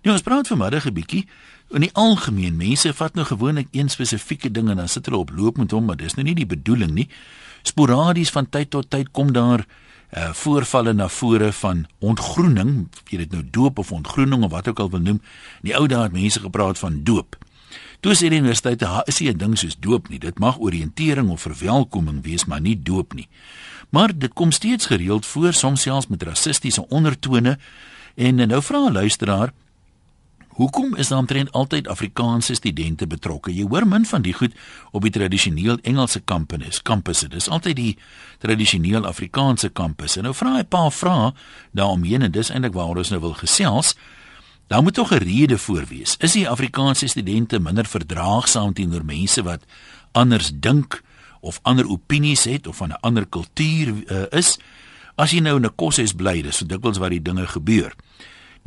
[0.00, 1.26] Nou ons praat vanmiddag 'n bietjie
[1.70, 2.56] in die algemeen.
[2.56, 5.84] Mense vat nou gewoonlik een spesifieke ding en dan sit hulle op loop met hom,
[5.84, 7.08] maar dis nou nie die bedoeling nie.
[7.62, 9.66] Sporadies van tyd tot tyd kom daar
[10.10, 14.78] uh voorvalle na vore van ontgroening, jy dit nou doop of ontgroening of wat ook
[14.78, 15.20] al wil noem.
[15.62, 17.36] In die ou dae het mense gepraat van doop.
[18.00, 20.18] Toe sê die universiteit, "Ha, is nie 'n ding soos doop nie.
[20.18, 23.28] Dit mag oriëntering of verwelkoming wees, maar nie doop nie."
[23.90, 27.58] Maar dit kom steeds gereeld voor, soms selfs met rassistiese ondertone.
[28.14, 29.52] En nou vra 'n luisteraar,
[30.60, 33.48] Hoekom is daar omtrent altyd Afrikaanse studente betrokke?
[33.54, 34.52] Jy hoor min van die goed
[34.92, 37.30] op die tradisioneel Engelse kampus, kampusse.
[37.32, 37.94] Dis altyd die
[38.44, 40.20] tradisioneel Afrikaanse kampusse.
[40.20, 41.32] Nou vra 'n paar vrae
[41.72, 43.94] daaromheen en dis eintlik waar ons nou wil gesels.
[44.66, 46.16] Daar moet tog 'n rede voor wees.
[46.18, 49.64] Is die Afrikaanse studente minder verdraagsaam teenoor mense wat
[50.12, 51.02] anders dink
[51.40, 54.58] of ander opinies het of van 'n ander kultuur uh, is?
[55.14, 57.94] As jy nou in 'n koshuis bly, dis dikwels waar die dinge gebeur.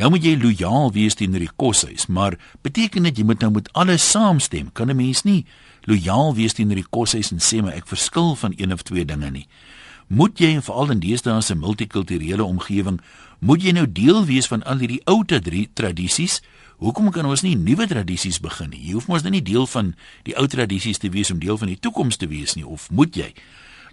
[0.02, 3.70] Nou moet jy lojaal wees teenoor die koshuis, maar beteken dit jy moet nou met
[3.78, 4.72] alles saamstem?
[4.74, 5.46] Kan 'n mens nie
[5.86, 9.30] lojaal wees teenoor die koshuis en sê maar ek verskil van een of twee dinge
[9.32, 9.48] nie?
[10.08, 13.02] Moet jy veral in deesdae se multikulturele omgewing,
[13.40, 15.24] moet jy nou deel wees van al hierdie ou
[15.74, 16.42] tradisies?
[16.78, 18.82] Hoekom kan ons nie nuwe tradisies begin nie?
[18.88, 21.68] Jy hoef mos nou nie deel van die ou tradisies te wees om deel van
[21.68, 23.34] die toekoms te wees nie, of moet jy?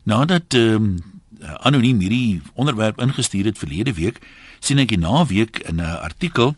[0.05, 4.21] Nadat ehm um, anoniem hierdie onderwerp ingestuur het verlede week,
[4.61, 6.55] sien ek die naweek in 'n artikel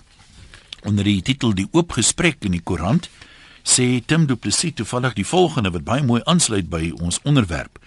[0.85, 3.09] onder die titel die oop gesprek in die koerant
[3.63, 7.79] sê Tim Du Plessis toevallig die volgende wat baie mooi aansluit by ons onderwerp.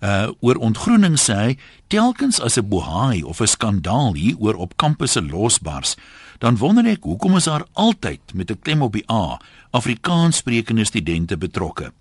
[0.00, 4.76] Uh oor ontgroening sê hy telkens as 'n bohaai of 'n skandaal hier oor op
[4.76, 5.96] kampusse losbars,
[6.38, 9.38] dan wonder ek hoekom is daar altyd met 'n klem op die A
[9.70, 11.92] Afrikaans sprekende studente betrokke.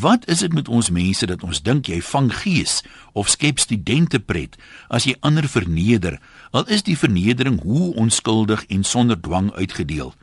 [0.00, 2.78] Wat is dit met ons mense dat ons dink jy vang gees
[3.12, 4.56] of skep studente pret
[4.88, 6.16] as jy ander verneder?
[6.56, 10.14] Al is die vernedering hoe onskuldig en sonder dwang uitgedeel.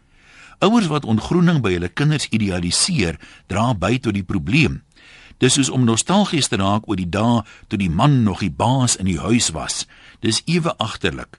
[0.66, 4.81] Ouers wat ontgroening by hulle kinders idealiseer, dra by tot die probleem.
[5.38, 8.98] Dis soos om nostalgies te raak oor die dae toe die man nog die baas
[8.98, 9.86] in die huis was.
[10.26, 11.38] Dis ewe agterlik.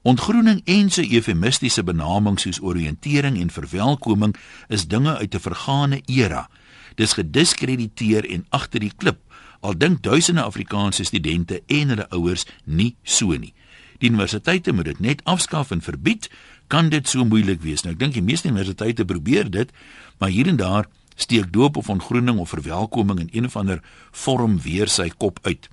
[0.00, 4.32] Ontgroening en sy eufemistiese benaming soos oriëntering en verwelkoming
[4.72, 6.48] is dinge uit 'n vergane era.
[6.96, 9.20] Dis gediskrediteer en agter die klip.
[9.60, 13.54] Al dink duisende Afrikaanse studente en hulle ouers nie so nie.
[13.98, 16.28] Die universiteite moet dit net afskaaf en verbied.
[16.72, 17.84] Kan dit so moeilik wees?
[17.84, 19.72] Nou ek dink die meeste universiteite probeer dit,
[20.18, 23.80] maar hier en daar steek doop of ontgroening of verwelkoming in een of ander
[24.12, 25.68] vorm weer sy kop uit.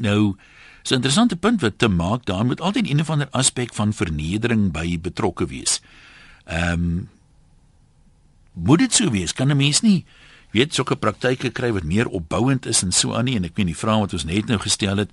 [0.00, 0.36] Nou,
[0.90, 4.72] 'n interessante punt wat te maak, daar moet altyd een of ander aspek van vernedering
[4.72, 5.80] by betrokke wees.
[6.44, 7.08] Ehm um,
[8.52, 9.32] moet dit so wees?
[9.32, 10.04] Kan 'n mens nie
[10.52, 13.66] weet sulke praktyke kry wat meer opbouend is en so aan nie en ek weet
[13.66, 15.10] die vraag wat ons net nou gestel het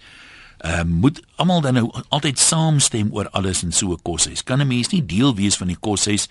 [0.66, 4.68] uh, moet almal dan nou altyd saamstem oor alles in so 'n koshuis kan 'n
[4.68, 6.28] mens nie deel wees van die koshuis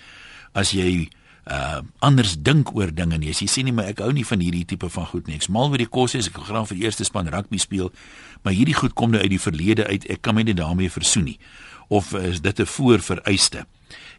[0.52, 1.08] as jy
[1.46, 3.30] uh anders dink oor dinge nie.
[3.30, 5.36] As jy sê nie maar ek hou nie van hierdie tipe van goed nie.
[5.38, 7.92] Ek smal by die koshuis, ek wil graag vir eerste span rugby speel,
[8.42, 10.08] maar hierdie goed kom nou uit die verlede uit.
[10.10, 11.38] Ek kan my nie daarmee versoen nie.
[11.88, 13.66] Of is dit 'n voorvereiste?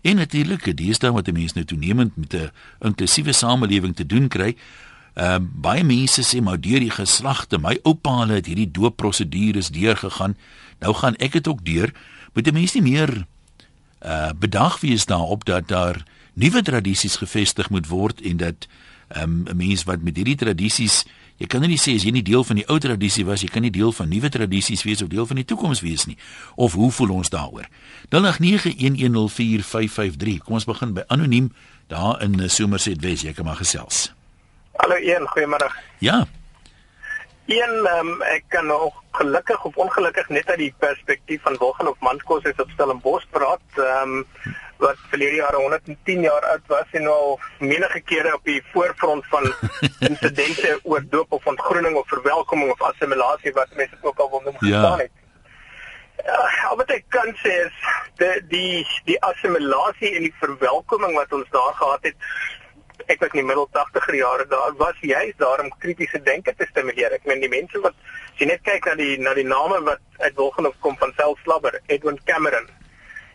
[0.02, 4.56] En natuurlik, dis dan wat mense nou toenemend met 'n inklusiewe samelewing te doen kry.
[5.14, 10.38] Ehm uh, baie mense sê maar deur die geslagte, my oupa het hierdie doopprosedures deurgegaan.
[10.80, 11.94] Nou gaan ek dit ook deur.
[12.34, 13.26] Moet 'n mens nie meer
[14.06, 16.04] uh bedag wees daarop dat daar
[16.34, 21.06] nuwe tradisies gevestig moet word en dat ehm, 'n um, mens wat met hierdie tradisies
[21.38, 23.62] Jy kan nie sê as jy nie deel van die ou tradisie was, jy kan
[23.62, 26.18] nie deel van nuwe tradisies wees of deel van die toekoms wees nie.
[26.58, 27.70] Of hoe voel ons daaroor?
[28.10, 30.42] 0891104553.
[30.42, 31.54] Kom ons begin by anoniem
[31.94, 33.22] daar in Somerset Wes.
[33.22, 34.10] Jy kan maar gesels.
[34.82, 35.70] Hallo een, goeiemôre.
[36.02, 36.26] Ja.
[37.48, 42.00] Een, um, ek kan nog gelukkig of ongelukkig net uit die perspektief van Wilgen of
[42.00, 43.64] Manskos is op Stellenbosch praat.
[43.76, 44.26] Ehm um,
[44.78, 49.54] wat verlede jaar 110 jaar oud was en nou menige kere op die voorfront van
[50.10, 54.58] insidente oor doop of ontgroening of verwelkoming of assimilasie wat mense ook al wil noem
[54.60, 54.68] ja.
[54.68, 55.12] gestaan het.
[56.26, 57.82] Ja, wat ek kan sê is
[58.20, 62.16] die die die assimilasie en die verwelkoming wat ons daar gehad het
[63.08, 67.14] ek was in die middel 80er jare daar was juist daarom kritiese denke te stimuleer.
[67.16, 67.96] Ek meen die mense wat
[68.34, 71.38] as jy net kyk na die na die name wat uit Wilgenhof kom van Sel
[71.44, 72.68] Slabber, Edwin Cameron,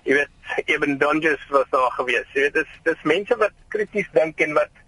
[0.05, 0.39] jy weet
[0.69, 2.29] Eben Donges was daar gewees.
[2.35, 4.83] Jy weet dis dis mense wat krities dink en wat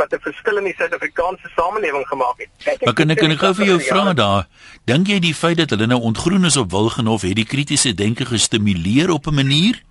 [0.00, 2.48] wat 'n verskil in die Suid-Afrikaanse samelewing gemaak het.
[2.64, 4.48] Kijk, maar kan ek kan ek gou vir jou vra daar,
[4.84, 8.24] dink jy die feit dat hulle nou ontgroen is op Wilgenhof het die kritiese denke
[8.24, 9.82] gestimuleer op 'n manier?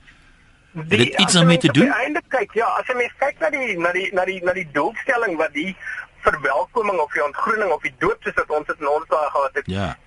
[0.71, 1.91] Die, het dit iets daarmee te doen?
[1.91, 4.67] Eindelik kyk, ja, as jy mens kyk na die na die na die na die
[4.71, 5.75] doelstelling wat die
[6.21, 9.55] verwelkoming of die ontgroening of die dood soos wat ons dit in ons dae gehad
[9.61, 9.67] het.
[9.67, 9.97] Ja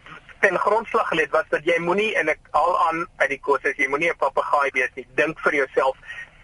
[0.42, 3.78] ten grondslag gelê was dat jy moenie en ek al aan uit die kos as
[3.78, 5.06] jy moenie 'n papegaai wees nie.
[5.20, 5.96] Dink vir jouself.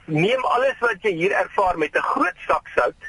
[0.06, 3.02] Neem alles wat jy hier ervaar met 'n groot sak sout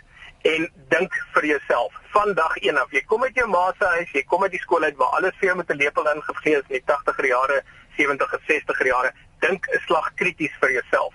[0.54, 1.94] en dink vir jouself.
[2.16, 4.66] Van dag 1 af, jy kom uit jou ma se huis, jy kom uit die
[4.66, 7.64] skool uit waar alles vir jou met 'n lepel ingegee is in die 80er jare,
[7.98, 9.14] 70er, 60er jare.
[9.40, 11.14] Dink 'n slag krities vir jouself.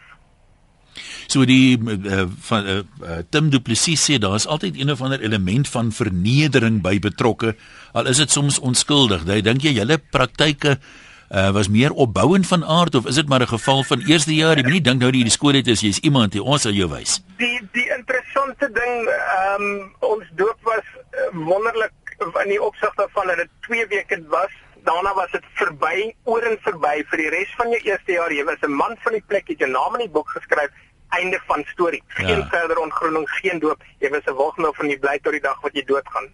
[1.27, 5.03] So die uh, van uh, uh, Tim Du Plessis sê daar is altyd een of
[5.03, 7.57] ander element van vernedering by betrokke
[7.93, 9.27] al is dit soms onskuldig.
[9.27, 13.43] Jy dink jy julle praktyke uh, was meer opbouend van aard of is dit maar
[13.43, 14.57] 'n geval van eerste jaar?
[14.57, 17.23] Jy moenie dink nou die skool het is jy's iemand wat ons sal jou wys.
[17.39, 23.27] Die die interessante ding ehm um, ons doop was uh, wonderlik in die opsig daarvan
[23.27, 24.53] dat dit 2 weke was
[24.85, 28.33] daarna was dit verby, oor en verby vir die res van jou eerste jaar.
[28.33, 30.71] Jy was 'n man van die plek, jy het jou naam in die boek geskryf
[31.09, 32.03] einde van storie.
[32.09, 32.49] Geen ja.
[32.49, 33.83] verder ontgroening, geen doop.
[34.01, 36.29] Jy was 'n wag nou van die bly tot die dag wat jy doodgaan.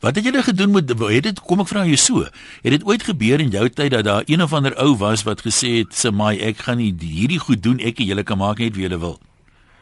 [0.00, 2.24] Wat het julle gedoen met het dit kom ek vra jou so?
[2.62, 5.40] Het dit ooit gebeur in jou tyd dat daar een of ander ou was wat
[5.40, 8.58] gesê het, "Se my, ek gaan nie hierdie goed doen ek en julle kan maak
[8.58, 9.20] net wie julle wil."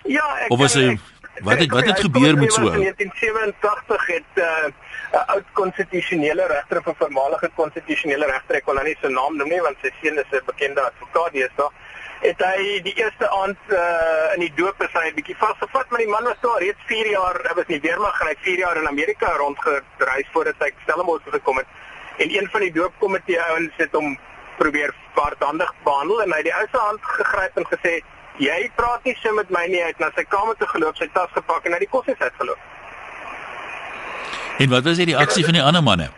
[0.05, 0.99] Ja, ek Of was hy
[1.43, 2.63] wat het wat het gebeur met so?
[2.63, 4.75] In 1987 het 'n
[5.15, 9.37] uh, oud konstitusionele regter of 'n voormalige konstitusionele regter, ek wil nou nie sy naam
[9.37, 11.73] noem nie want sy seun is 'n bekende advokaat hier daar
[12.25, 16.01] het hy die eerste aand uh, in die doop is hy 'n bietjie vasgevat maar
[16.01, 18.59] die man was daar reeds 4 jaar hy was nie weermag en hy het 4
[18.59, 21.67] jaar in Amerika rondgereis voordat hy Stellenbosch gekom het
[22.17, 24.17] en een van die doopkomitee ouens het hom
[24.57, 27.95] probeer vaarthandig behandel en hy het die ou se hand gegryp en gesê
[28.39, 31.31] jy praat nie so met my nie uit na sy kamer toe geloop sy tas
[31.33, 32.59] gepak en na die koshuis uitgeloop
[34.59, 36.11] En wat was die reaksie van die ander manne?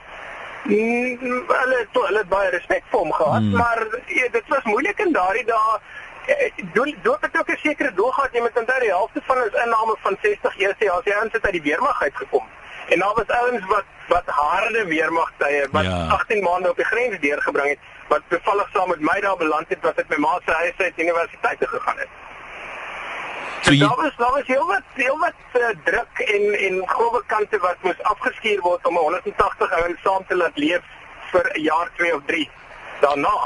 [0.63, 3.55] Mm, hulle het hulle het baie respek vir hom gehad, mm.
[3.57, 5.79] maar ja, dit was moeilik in daardie dae.
[6.27, 9.43] Eh, doen doen dit ook 'n sekere doel gehad jy met onder die helfte van
[9.43, 12.45] ons inname van 60 eerste jaar jy aan sit uit die weermag uitgekom.
[12.89, 16.07] En daar was ouens wat wat harde weermagtye wat ja.
[16.07, 19.83] 18 maande op die grens deurgebring het wat toevallig saam met my daar beland het
[19.83, 22.09] wat ek my ma se huis uit universiteit toe gegaan het.
[23.61, 23.81] So jy...
[23.81, 27.77] daar was daar was heel wat heel wat uh, druk en en grove kante wat
[27.83, 30.83] moes afgeskuur word om 180 ouens saam te laat leef
[31.33, 32.51] vir 'n jaar, 2 of 3
[33.01, 33.37] daarna.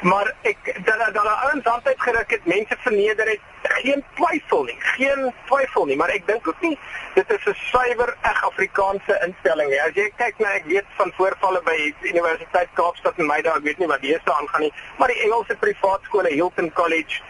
[0.00, 4.76] Maar ek dat dat daar ouens altyd geruk het, mense verneder het, geen twyfel nie,
[4.78, 6.78] geen twyfel nie, maar ek dink ook nie
[7.14, 9.82] dit is 'n suiwer eg Afrikaanse instelling nie.
[9.82, 13.62] As jy kyk na ek weet van voorvalle by Universiteit Kaapstad en my daar, ek
[13.62, 17.20] weet nie wat hierse aangaan nie, maar die Engelse privaat skole Hilton College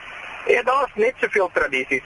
[0.47, 2.03] Ja, daar's net soveel tradisies.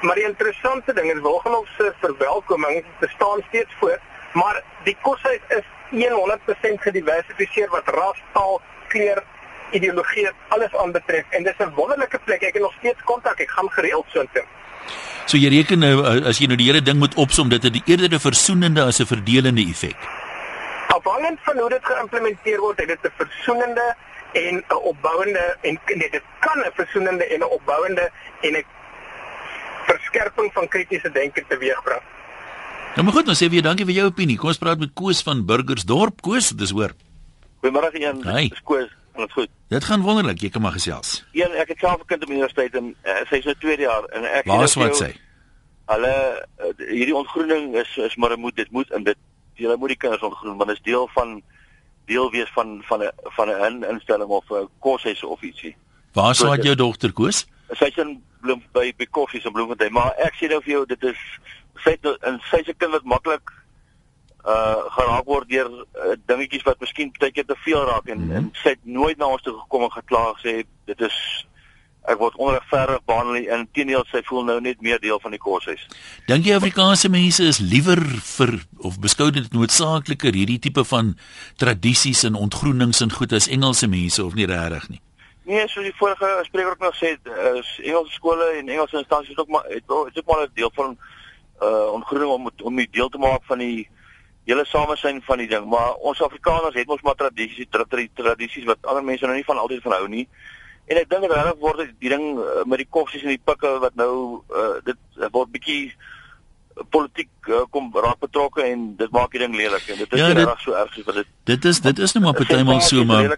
[0.00, 4.00] Maar die interessante ding is Wilgenhof se verwelkoming bestaan steeds voort,
[4.32, 9.22] maar die koshuis is 100% gediversifiseer wat ras, taal, kleur,
[9.72, 12.42] ideologie, alles aanbetref en dis 'n wonderlike plek.
[12.42, 13.38] Ek het nog steeds kontak.
[13.40, 14.44] Ek gaan gereeld soontoe.
[15.26, 17.82] So jy reken nou as jy nou die hele ding moet opsom dit het die
[17.86, 19.96] eerder 'n versoenende as 'n verdelende effek.
[20.88, 23.94] Afhangend van hoe dit geïmplementeer word, het dit 'n versoenende
[24.32, 28.64] en 'n opbouende en nee, dit kan 'n versoenende en 'n opbouende en 'n
[29.86, 32.02] verskerping van kritiese denke teweegbring.
[32.94, 34.36] Nou maar goed, dan sê jou dankie vir jou opinie.
[34.36, 36.20] Kom ons praat met Koos van Burgersdorp.
[36.20, 36.90] Koos, dis hoor.
[37.62, 38.22] Goeiemôre een.
[38.24, 38.48] Hey.
[38.48, 38.90] Dis Koos.
[39.20, 39.48] Dit goed.
[39.68, 40.40] Dit gaan wonderlik.
[40.40, 41.24] Jy kan maar gesels.
[41.32, 44.04] Een, ek het self 'n kind op universiteit en uh, sy is nou tweede jaar
[44.04, 45.10] en ek Waar wat sê?
[45.86, 46.14] Hulle
[46.58, 49.16] uh, hierdie ontgroening is is maar moet dit moet in dit
[49.54, 51.42] jy moet die kinders ontgroen want dit is deel van
[52.06, 55.76] deel wees van van 'n van 'n instelling of 'n koshuis of ietsie.
[56.12, 57.46] Waar sou jou dogter koes?
[57.70, 61.02] Sy's in Bloem by by Koffies in Bloemfontein, maar ek sê nou vir jou dit
[61.04, 61.18] is
[61.84, 63.52] sy en sy's 'n kind wat maklik
[64.46, 68.28] uh geraak word deur uh, dingetjies wat miskien baie keer te veel raak en, mm
[68.28, 68.36] -hmm.
[68.36, 71.46] en sy het nooit na ons toe gekom en gekla sê dit is
[72.08, 75.82] ek word onregverdig behandel en teenoor sy voel nou net meer deel van die koshuis.
[76.26, 78.00] Dink jy Afrikaanse mense is liewer
[78.36, 81.14] vir of beskou dit noodsaakliker hierdie tipe van
[81.60, 85.00] tradisies en ontgroenings en goed as Engelse mense of nie regtig nie?
[85.50, 87.16] Nee, soos die vorige spreker ook nog sê,
[87.60, 90.96] is Engelse skole en Engelse instansies ook maar het is ook maar 'n deel van
[91.62, 93.88] uh ontgroening om om deel te maak van die
[94.50, 99.04] hele samesyn van die ding, maar ons Afrikaners het mos maar tradisies, tradisies wat ander
[99.04, 100.26] mense nou nie van altyd van hou nie.
[100.90, 103.98] En ek dink regtig word die ding uh, met die koffsies en die pikke wat
[104.00, 104.14] nou
[104.50, 105.92] uh, dit word bietjie
[106.90, 110.30] politiek uh, kom raak betrokke en dit maak die ding lelik en dit is ja,
[110.32, 113.28] regtig so erg soos wat dit Dit is dit is nou maar partymal so maar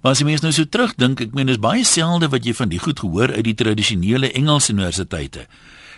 [0.00, 2.68] Maar as jy mens nou so terugdink, ek meen dis baie selde wat jy van
[2.68, 5.46] die goed gehoor uit die tradisionele Engelse universiteite.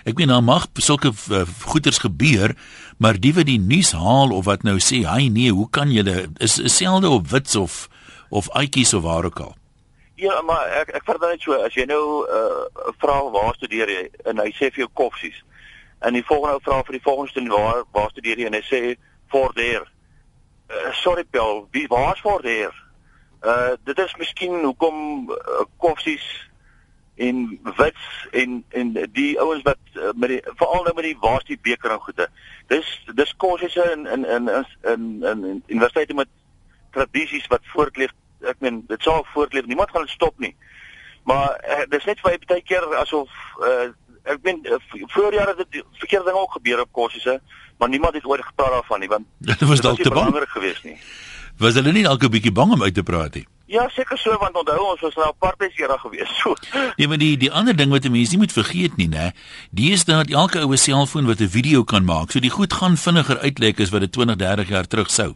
[0.05, 2.57] Ek meen daar mag sulke uh, goeters gebeur,
[2.99, 6.29] maar die wat die nuus haal of wat nou sê, "Hy nee, hoe kan jy
[6.39, 7.89] is, selde op wits of
[8.31, 9.57] of uitjies of waar ook al."
[10.15, 13.89] Ja, maar ek ek verder net so as jy nou 'n uh, vra waar studeer
[13.89, 15.43] jy en hy sê vir jou koffsies.
[16.01, 18.63] En die volgende ou vra vir die volgende student waar waar studeer jy en hy
[18.63, 18.97] sê
[19.29, 19.87] for there.
[20.73, 22.75] uh, sorry Pel, wie waar's voor hier?
[23.43, 24.97] Uh dit is miskien hoekom
[25.31, 26.25] uh, koffsies
[27.27, 31.57] en wits en en die ouens wat uh, met die veral nou met die waarste
[31.63, 32.29] beker en goede.
[32.73, 36.31] Dis dis koffsies in in in in in, in universiteite met
[36.97, 38.15] tradisies wat voortleef.
[38.41, 39.67] Ek meen dit sal voortleef.
[39.67, 40.55] Niemand gaan dit stop nie.
[41.29, 43.91] Maar uh, dis net vir baie keer asof uh
[44.23, 44.61] ek meen
[45.11, 47.25] vroeër jare het dit verkeerde dinge ook gebeur op koffsies,
[47.79, 50.95] maar niemand het ooit gepraat daarvan nie want dit was dalk te belangrik geweest nie.
[51.59, 53.47] Was hulle nie dalk 'n bietjie bang om uit te praat nie?
[53.73, 56.33] Ja, seker so want onthou ons was nou apartheid era gewees.
[56.43, 56.53] So.
[56.99, 59.31] Nee, maar die die ander ding wat mense nie moet vergeet nie, né?
[59.71, 62.97] Die is dat elke oue selfoon wat 'n video kan maak, so die goed gaan
[62.97, 65.33] vinniger uitlek as wat dit 20, 30 jaar terug sou.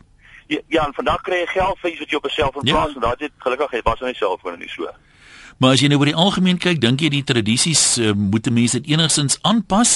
[0.46, 2.72] Ja, ja en vandag kry jy geld vir iets wat jy op 'n selfoon ja.
[2.72, 4.84] plaas en het gelukkig het was nou nie selfoon nie so.
[5.56, 8.76] Maar as jy nou oor die algemeen kyk, dink jy die tradisies uh, moet mense
[8.76, 9.94] dit enigstens aanpas?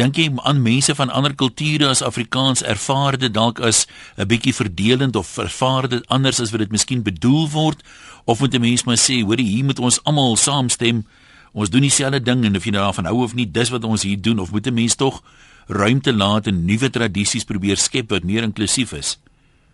[0.00, 3.84] Dink jy aan mense van ander kulture as Afrikaans ervaar dit dalk as
[4.16, 7.84] 'n bietjie verdelend of ervaar dit anders as wat dit miskien bedoel word?
[8.24, 11.04] Of moet 'n mens maar sê, hoorie, hier moet ons almal saamstem.
[11.52, 14.20] Ons doen dieselfde ding en of jy daarvan hou of nie, dis wat ons hier
[14.20, 15.22] doen of moet 'n mens tog
[15.68, 19.18] ruimte laat en nuwe tradisies probeer skep wat meer inklusief is?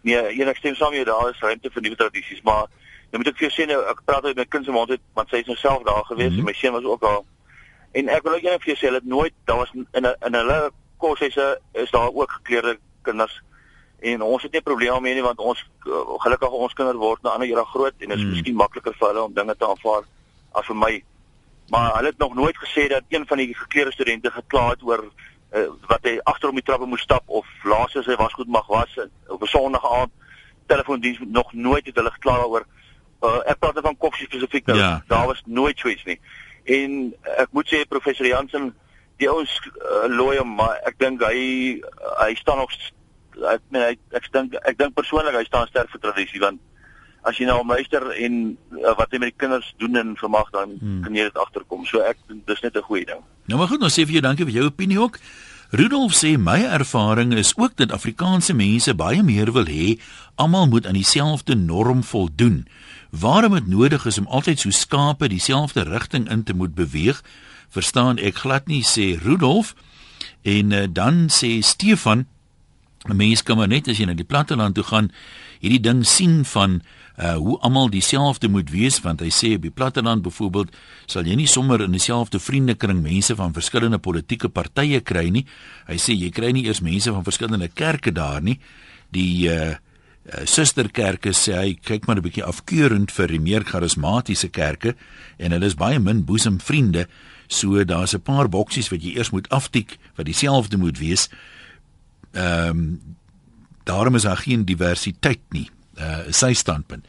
[0.03, 2.67] Nee, ek stem saam met jou, daar is ruimte vir nuwe tradisies, maar
[3.11, 5.01] Nou moet ek vir jou sê nou ek praat met my kind se mond het
[5.17, 6.39] want sy is nou self daar gewees mm -hmm.
[6.39, 7.23] en my seun was ook daar.
[7.93, 10.35] En ek wil ook net vir jou sê dat nooit daar was in 'n in
[10.35, 13.43] hulle koshuise is daar ook gekleurde kinders
[13.99, 15.65] en ons het nie probleme daarmee nie want ons
[16.25, 18.31] gelukkig ons kinders word nou ander jare groot en dit is mm.
[18.31, 20.05] miskien makliker vir hulle om dinge te aanvaar
[20.53, 20.93] as vir my.
[21.69, 25.05] Maar hulle het nog nooit gesê dat een van die gekleurde studente gekla het oor
[25.05, 28.49] uh, wat hy agter om die trappe moes stap of laas as hy was goed
[28.49, 30.13] mag was op 'n sonderige aand
[30.67, 32.67] telefoondiens nog nooit het hulle gekla oor
[33.23, 34.79] uh, ek praat van koffie spesifiek nou.
[34.79, 35.33] Ja, daar ja.
[35.33, 36.19] was nooit so iets nie.
[36.65, 38.73] En ek moet sê professor Jansen
[39.19, 41.81] die ouens uh, looi hom maar ek dink hy
[42.23, 42.73] hy staan nog
[43.39, 46.63] ek meen hy ek dink ek dink persoonlik hy staan sterk vir tradisie want
[47.27, 48.39] as jy nou luister en
[48.79, 51.03] uh, wat hy met die kinders doen en vermag dan hmm.
[51.05, 51.85] kan jy dit agterkom.
[51.89, 53.23] So ek dis net 'n goeie ding.
[53.51, 55.19] Nou maar goed, nou sê vir jou dankie vir jou opinie ook.
[55.71, 59.99] Rudolf sê my ervaring is ook dat Afrikaanse mense baie meer wil hê
[60.41, 62.65] almal moet aan dieselfde norm voldoen.
[63.11, 67.21] Waarom dit nodig is om altyd so skape dieselfde rigting in te moet beweeg,
[67.69, 69.75] verstaan ek glad nie sê Rudolf.
[70.41, 72.25] En uh, dan sê Stefan,
[73.07, 75.13] 'n mens kan maar net as jy na die platteland toe gaan,
[75.61, 76.83] hierdie ding sien van
[77.19, 80.71] uh hoe almal dieselfde moet wees want hy sê op die platteland byvoorbeeld
[81.07, 85.47] sal jy nie sommer in dieselfde vriendekring mense van verskillende politieke partye kry nie.
[85.87, 88.59] Hy sê jy kry nie eers mense van verskillende kerke daar nie.
[89.11, 89.75] Die uh
[90.29, 94.95] uh, susterkerke sê hy kyk maar 'n bietjie afkeurend vir die meer karismatiese kerke
[95.39, 97.07] en hulle is baie min boesemvriende
[97.49, 101.29] so daar's 'n paar boksies wat jy eers moet aftik wat dieselfde moet wees.
[102.33, 103.17] Ehm um,
[103.89, 105.71] daarom is daar geen diversiteit nie.
[105.97, 107.07] Uh sy standpunt.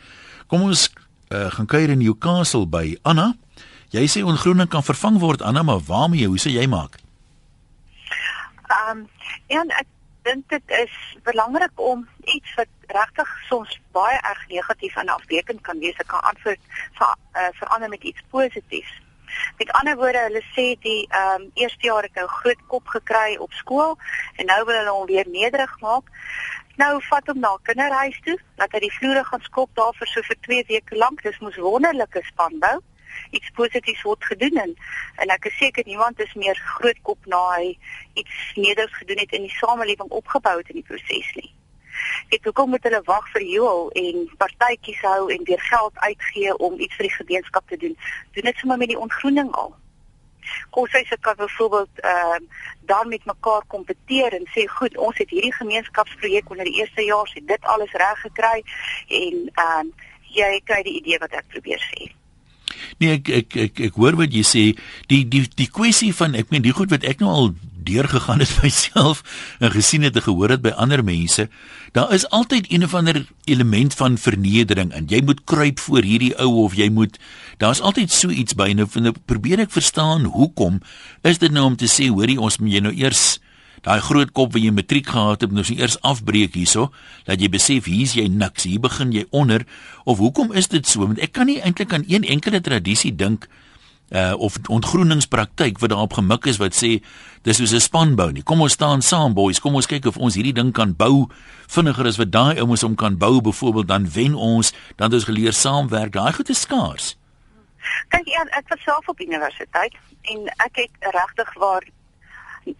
[0.47, 0.87] Kom ons
[1.29, 3.33] uh, gaan kuier in Newcastle by Anna.
[3.89, 6.27] Jy sê ongroening kan vervang word Anna, maar waarmee?
[6.27, 6.99] Hoe sê jy maak?
[8.69, 9.07] Ehm um,
[9.49, 9.87] ja, ek
[10.27, 15.79] dink dit is belangrik om iets wat regtig soms baie erg negatief en afwekend kan
[15.79, 16.61] wees, kan antwoord
[16.97, 18.93] vir uh, verander met iets positiefs.
[19.57, 22.87] Met ander woorde, hulle sê die ehm um, eerste jaar het hy 'n groot kop
[22.87, 23.97] gekry op skool
[24.35, 26.05] en nou wil hulle hom weer nederig maak.
[26.77, 30.21] Nou vat hom na kinderhuis toe, laat hy die vloere gaan skop daar vir so
[30.21, 31.21] vir 2 weke lank.
[31.23, 32.79] Dis mos wonderlike spanbou
[33.29, 34.75] iets positiefs word gedoen en,
[35.15, 37.77] en ek is seker niemand is meer grootkop na hy
[38.13, 41.51] iets neders gedoen het in die samelewing opgebou het in die proses nie.
[42.35, 46.79] Ek hoekom moet hulle wag vir Joel en partytjies hou en weer geld uitgee om
[46.79, 47.95] iets vir die gemeenskap te doen?
[48.37, 49.75] Doen dit sommer met die ontgroening al.
[50.69, 55.53] Koshuise kan byvoorbeeld ehm uh, dan met mekaar kompeteer en sê goed, ons het hierdie
[55.53, 58.63] gemeenskapsprojek onder die eerste jaar se dit alles reg gekry
[59.07, 62.09] en ehm uh, jy kry die idee wat ek probeer sê.
[63.01, 64.63] Nee, ek ek ek ek hoor wat jy sê.
[65.11, 67.49] Die die die kwessie van ek meen die goed wat ek nou al
[67.83, 69.23] deurgegaan het myself
[69.59, 71.49] en gesien het en gehoor het by ander mense,
[71.91, 76.33] daar is altyd een of ander element van vernedering en jy moet kruip voor hierdie
[76.37, 77.19] ou of jy moet
[77.57, 78.71] daar's altyd so iets by.
[78.73, 80.81] Nou, nou probeer ek verstaan hoekom
[81.21, 83.39] is dit nou om te sê hoorie ons moet jy nou eers
[83.85, 86.89] daai groot kop wat jy matriek gehad het, nou sien eers afbreek hierso,
[87.27, 89.65] dat jy besef hier's jy niks, hier begin jy onder.
[90.03, 91.05] Of hoekom is dit so?
[91.07, 93.47] Want ek kan nie eintlik aan een enkele tradisie dink
[94.11, 96.97] uh of ontgroeningspraktyk wat daarop gemik is wat sê
[97.41, 98.43] dis soos 'n spanbou nie.
[98.43, 101.29] Kom ons staan saam boys, kom ons kyk of ons hierdie ding kan bou
[101.67, 105.29] vinniger as wat daai ouens om kan bou byvoorbeeld dan wen ons, dan het ons
[105.29, 106.11] geleer saamwerk.
[106.11, 107.17] Daai goed is skaars.
[108.07, 111.83] Kyk, ja, ek was self op universiteit en ek het regtig waar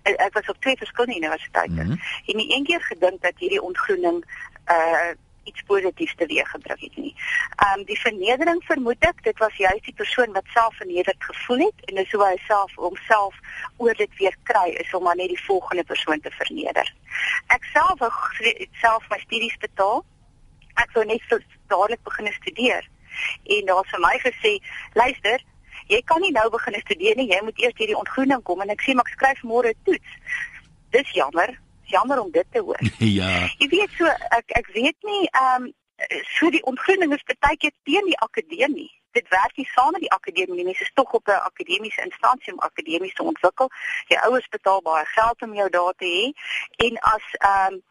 [0.04, 1.72] ek was op twee verskillende universiteite.
[1.72, 2.00] Mm -hmm.
[2.26, 4.26] En nie een keer gedink dat hierdie ontgroening
[4.68, 7.14] uh iets positiefs teweeggebring het nie.
[7.56, 11.66] Ehm um, die vernedering vermoed ek dit was juist die persoon wat self vernederd gevoel
[11.66, 13.36] het en dis hoe hy self homself
[13.78, 16.94] oor dit weer kry is om maar net die volgende persoon te verneder.
[17.48, 18.00] Ek self
[18.40, 20.04] het self my studies betaal.
[20.76, 21.22] Ek wou net
[21.68, 22.90] dadelik begin studeer.
[23.44, 24.52] En daar vir my gesê,
[24.94, 25.42] luister,
[25.90, 28.86] jy kan nie nou begin studeer nie, jy moet eers hierdie ontgroening kom en ek
[28.86, 30.16] sê maar ek skryf môre toets.
[30.94, 31.56] Dis jammer,
[31.90, 32.80] jammer om dit te hoor.
[33.20, 33.34] ja.
[33.58, 34.06] Jy weet so
[34.38, 35.74] ek ek weet nie ehm um,
[36.40, 38.88] so die ontgroening is baie keer teen die akademie.
[39.18, 40.66] Dit werk nie saam met die akademie nie.
[40.70, 43.72] Mense is tog op 'n akademiese instansie om akademies te ontwikkel.
[44.08, 46.26] Jou ouers betaal baie geld om jou daar te hê
[46.86, 47.82] en as ehm um,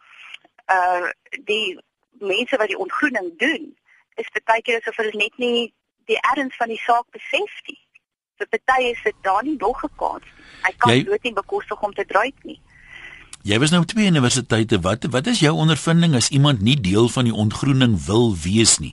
[0.76, 1.10] uh
[1.44, 1.78] die
[2.18, 3.76] mense wat die ontgroening doen,
[4.14, 5.74] is baie keer asof hulle net nie
[6.04, 7.78] die erns van die saak besef nie
[8.38, 10.24] vir party is dit daar nie nog gekans.
[10.62, 12.60] Hy kan jy, dood nie bekostig om te dryf nie.
[13.48, 14.76] Jy was nou twee universiteite.
[14.84, 18.92] Wat wat is jou ondervinding as iemand nie deel van die ontgroening wil wees nie?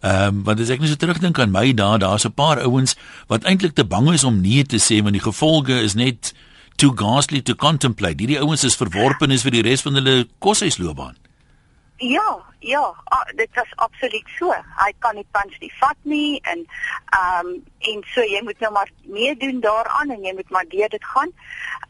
[0.00, 2.94] Ehm um, want as ek net so terugdink aan my dae, daar's 'n paar ouens
[3.26, 6.32] wat eintlik te bang is om nee te sê want die gevolge is net
[6.76, 8.22] too ghastly to contemplate.
[8.22, 11.16] Hierdie ouens is verworpe is vir die res van hulle koshuisloopbaan.
[12.02, 12.94] Ja, ja,
[13.34, 14.54] dit was absoluut so.
[14.76, 16.62] Hy kan nie punch die vat nie en
[17.12, 20.88] ehm um, en so jy moet nou maar meedoen daaraan en jy moet maar deur
[20.88, 21.32] dit gaan.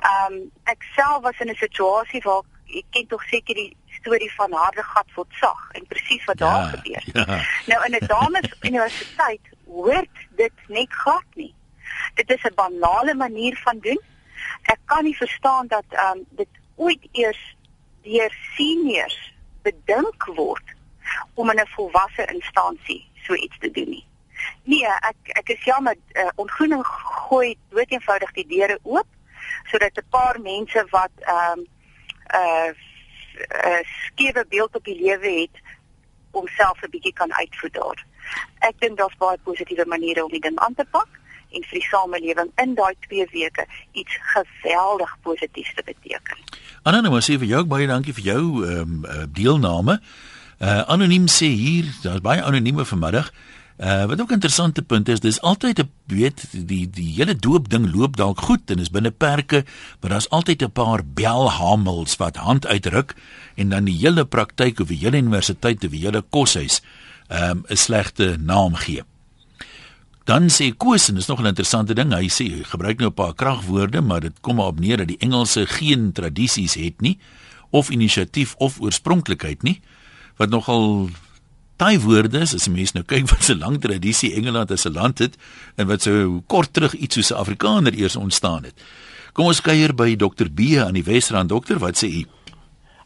[0.01, 4.33] Ehm um, ek self was in 'n situasie waar ek ken tog seker die storie
[4.35, 7.05] van harde gat word sag en presies wat ja, daar gebeur.
[7.13, 7.41] Ja.
[7.67, 11.55] Nou in 'n dames universiteit hoort dit net glad nie.
[12.15, 14.01] Dit is 'n banale manier van doen.
[14.63, 17.57] Ek kan nie verstaan dat ehm um, dit ooit eers
[18.03, 19.30] deur seniors
[19.63, 20.77] bedink word
[21.35, 24.07] om in 'n volwasse instansie so iets te doen nie.
[24.63, 29.07] Nee, ek ek is jammer, uh, ontgroening gooi dood eenvoudig die deure oop
[29.71, 32.73] sodat 'n paar mense wat ehm um, 'n uh,
[33.65, 35.63] uh, skewe beeld op die lewe het
[36.31, 38.05] homself 'n bietjie kan uitvoer daar.
[38.59, 41.09] Ek dink daar's baie positiewe maniere om die ding aan te pak
[41.51, 46.37] en vir die samelewing in daai 2 weke iets geweldig positiefs te beteken.
[46.83, 50.01] Anna, nou sê vir jou baie dankie vir jou ehm um, deelname.
[50.61, 53.33] Uh anoniem sê hier, daar's baie anonieme vanmiddag.
[53.81, 57.69] Uh wat ook 'n interessante punt is, dis altyd 'n weet die die hele doop
[57.69, 59.65] ding loop dalk goed en is binne perke,
[60.01, 63.15] maar daar's altyd 'n paar belhamels wat hand uitruk
[63.55, 66.83] en dan die hele praktyk of die hele universiteit of die hele koshuis
[67.29, 69.03] ehm um, 'n slegte naam gee.
[70.31, 72.15] Dan sê Koos en dis nog 'n interessante ding.
[72.15, 75.09] Hy sê hy gebruik nou 'n paar kragwoorde, maar dit kom maar op neer dat
[75.09, 77.19] die Engelse geen tradisies het nie
[77.71, 79.81] of inisiatief of oorspronklikheid nie.
[80.37, 81.09] Wat nogal
[81.77, 84.93] daai woorde is as 'n mens nou kyk wat 'n lang tradisie Engeland as 'n
[84.93, 85.37] land het
[85.77, 88.75] en wat so kort terug iets soos 'n Afrikaner eers ontstaan het.
[89.33, 92.25] Kom ons kuier by Dr B aan die Wesrand dokter, wat sê u?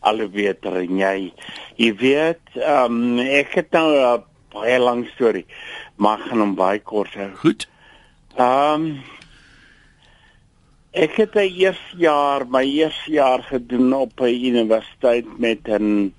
[0.00, 1.32] Alweer en jy.
[1.76, 5.46] Weet, um, ek het nou 'n baie lang storie
[5.96, 7.30] maar gaan hom baie kort hou.
[7.42, 7.68] Goed.
[8.36, 9.02] Ehm um,
[10.94, 16.14] ek het 'n eerste jaar, my eerste jaar gedoen op 'n universiteit met 'n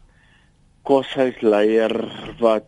[0.83, 1.93] koshuisleier
[2.39, 2.65] wat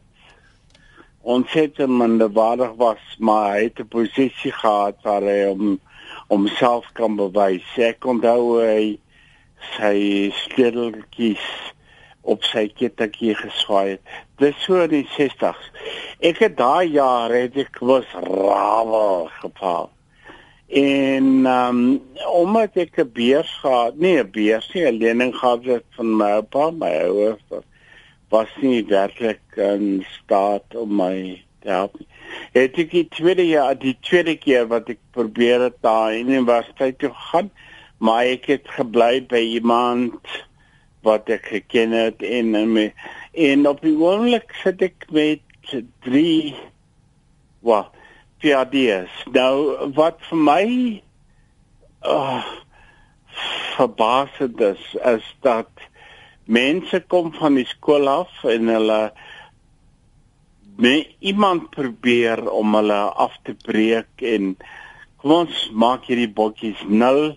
[1.21, 5.79] ontsettend minderwaardig was, maar hy het 'n posisie gehad waar hy om
[6.27, 7.67] homself kan bewys.
[7.77, 8.99] Ek onthou hy
[9.77, 11.73] sy skiedeltjies
[12.27, 14.15] op sy kettertjie geswaai het.
[14.41, 15.69] Dis so in die 60s.
[16.19, 19.89] Ek het daai jaar het ek was rawe gepaal.
[20.67, 25.63] En ehm um, omdat ek 'n beurs gehad, nee, 'n beurs nie, 'n lening gehad
[25.63, 27.63] het van my oupa, my ouers
[28.29, 31.95] was nie werklik in staat om my te help.
[32.51, 37.13] Het ek die tweede jaar, die tweede keer wat ek probeer het die universiteit toe
[37.31, 37.51] gaan,
[37.97, 40.19] maar ek het gebly by iemand
[41.07, 42.77] wat ek geken het en en,
[43.49, 45.43] en op die oomblik sit ek met
[46.05, 46.55] drie
[47.65, 47.93] wat
[48.41, 49.11] PhD's.
[49.33, 50.65] Nou wat vir my
[52.05, 52.45] uh
[53.77, 55.69] verbasend is is dat
[56.49, 59.01] mense kom van die skool af en hulle
[60.81, 64.55] me iemand probeer om hulle af te breek en
[65.21, 67.35] kom ons maak hierdie botjies nul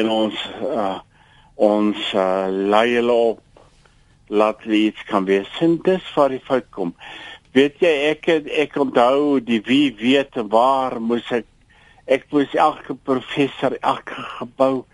[0.00, 0.98] en ons uh
[1.60, 3.40] ons uh, lei hulle op
[4.30, 5.50] laat hulle iets kan wees.
[5.60, 6.94] En dis waar die fout kom.
[7.56, 11.48] Weet jy ek ek onthou die wie weet waar moes ek
[12.10, 14.84] ek moes elke professor elke gebou.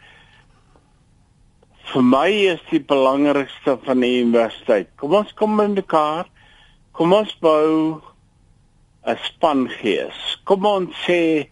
[1.93, 4.91] Vir my is die belangrikste van die universiteit.
[5.01, 6.27] Kom ons kom in mekaar.
[6.97, 8.01] Kom ons bou
[9.07, 10.17] 'n span gees.
[10.45, 11.49] Kom ons sê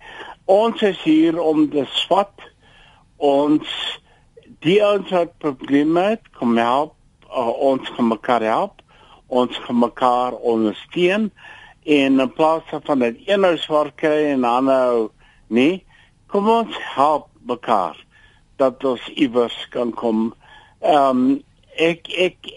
[0.46, 2.35] ons is hier om te swat
[3.16, 3.68] ons
[4.64, 6.94] die ons het probleme het, kom help
[7.29, 8.81] uh, ons kan mekaar help
[9.27, 11.31] ons mekaar ondersteun
[11.85, 15.09] en in plaas van dat een nou swart kry en ander ou
[15.48, 15.83] nee,
[16.33, 17.98] kom ons help mekaar
[18.57, 20.31] dat ons iewers kan kom.
[20.81, 21.42] Ehm um,
[21.74, 22.50] ek ek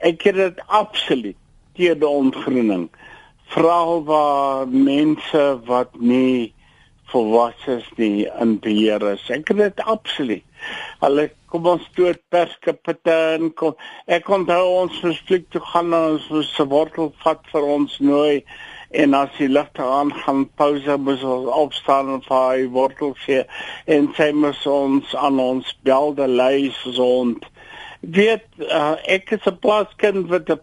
[0.00, 1.36] ek het dit absoluut
[1.76, 2.88] teen die ontgroening.
[3.52, 6.54] Veral waar mense wat nie
[7.12, 9.28] volwasse is nie in beheer is.
[9.30, 10.44] Ek het dit absoluut.
[11.02, 13.74] Hulle kom ons toe perskapitte en kom
[14.06, 18.42] ek onthou ons verskrik toe gaan ons se wortel vat vir ons nooi
[18.92, 23.42] en as die ligte aan gaan pouse moet ons opstaan en vir wortel sê
[23.96, 27.48] en sê mos ons aan ons belde lys ons
[28.02, 30.60] weet uh, ek is 'n plaaskind wat 'n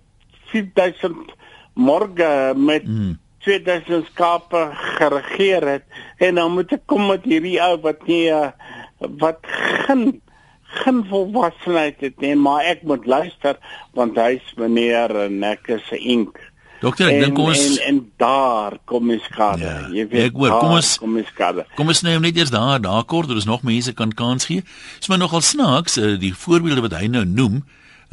[0.52, 1.34] 4000
[1.74, 3.18] morge met mm.
[3.40, 5.86] 2000 skape geregeer het
[6.18, 8.52] en dan moet ek kom met hierdie ou wat nie uh,
[9.00, 9.40] wat
[9.86, 10.22] geen
[10.70, 13.58] geen volwassenheid het nie maar ek moet luister
[13.98, 16.40] want hy's meneer en ek is 'n ink
[16.80, 19.66] Dokter, ek dink ons en, en daar kom ons skade.
[19.68, 21.66] Ja, jy weet, ek hoor, kom ons kom ons skade.
[21.76, 24.64] Kom ons neem net eers daar daar kort, daar is nog mense kan kans gee.
[25.00, 27.66] Dis maar nogal snaaks, uh, die voorbeelde wat hy nou noem.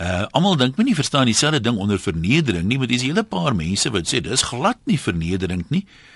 [0.02, 3.22] Uh almal dink men nie verstaan dieselfde ding onder vernedering nie, want dis 'n hele
[3.22, 5.86] paar mense wat sê dis glad nie vernedering nie.
[5.86, 6.15] Uh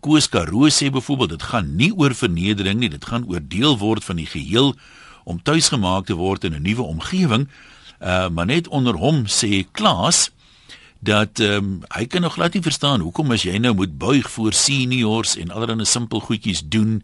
[0.00, 4.04] Koos Karoo sê byvoorbeeld dit gaan nie oor vernedering nie, dit gaan oor deel word
[4.04, 4.74] van die geheel
[5.24, 7.48] om tuisgemaak te word in 'n nuwe omgewing.
[8.00, 10.30] Uh maar net onder hom sê Klaas
[11.04, 14.30] dat ehm um, hy kan nog glad nie verstaan hoekom as jy nou moet buig
[14.30, 17.02] voor seniors en allerlei simpel goedjies doen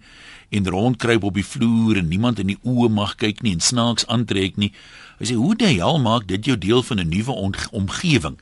[0.49, 4.07] en rondkruip op die vloer en niemand in die oë mag kyk nie en snaaks
[4.07, 4.73] aantrek nie.
[5.19, 7.33] Hy sê hoe die hel maak dit jou deel van 'n nuwe
[7.71, 8.39] omgewing.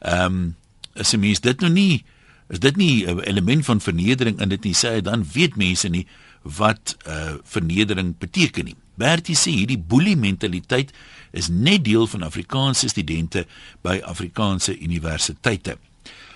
[0.00, 0.56] Ehm um,
[0.94, 2.04] as 'n mens dit nou nie
[2.48, 6.06] is dit nie 'n element van vernedering in dit nie sê dan weet mense nie
[6.42, 8.76] wat uh vernedering beteken nie.
[8.94, 10.92] Bertie sê hierdie boelie mentaliteit
[11.32, 13.46] is net deel van Afrikaanse studente
[13.82, 15.76] by Afrikaanse universiteite.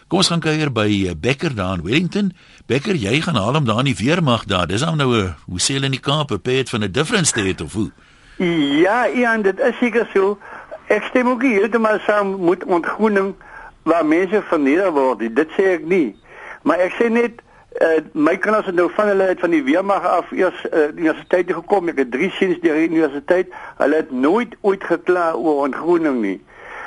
[0.09, 2.33] Kom ons gaan kuier by eh, Becker daar in Wellington.
[2.67, 4.67] Becker, jy gaan haal hom daar in die weermag daar.
[4.67, 7.27] Dis nou nou 'n hoe sê hulle in die Kaap, 'n pet van 'n different
[7.27, 7.93] state of hoe?
[8.83, 10.39] Ja, ja, dit is seker so.
[10.89, 13.35] Ek stem ook heeltemal saam met ontgroening
[13.89, 15.25] waar mense verneder word.
[15.37, 16.17] Dit sê ek nie.
[16.63, 17.41] Maar ek sê net
[17.81, 21.53] uh, my kinders het nou van hulle uit van die weermag af eers uh, universiteit
[21.53, 21.89] gekom.
[21.93, 23.55] Ek het drie seuns deur die universiteit.
[23.81, 26.37] Hulle het nooit ooit gekla oor ontgroening nie.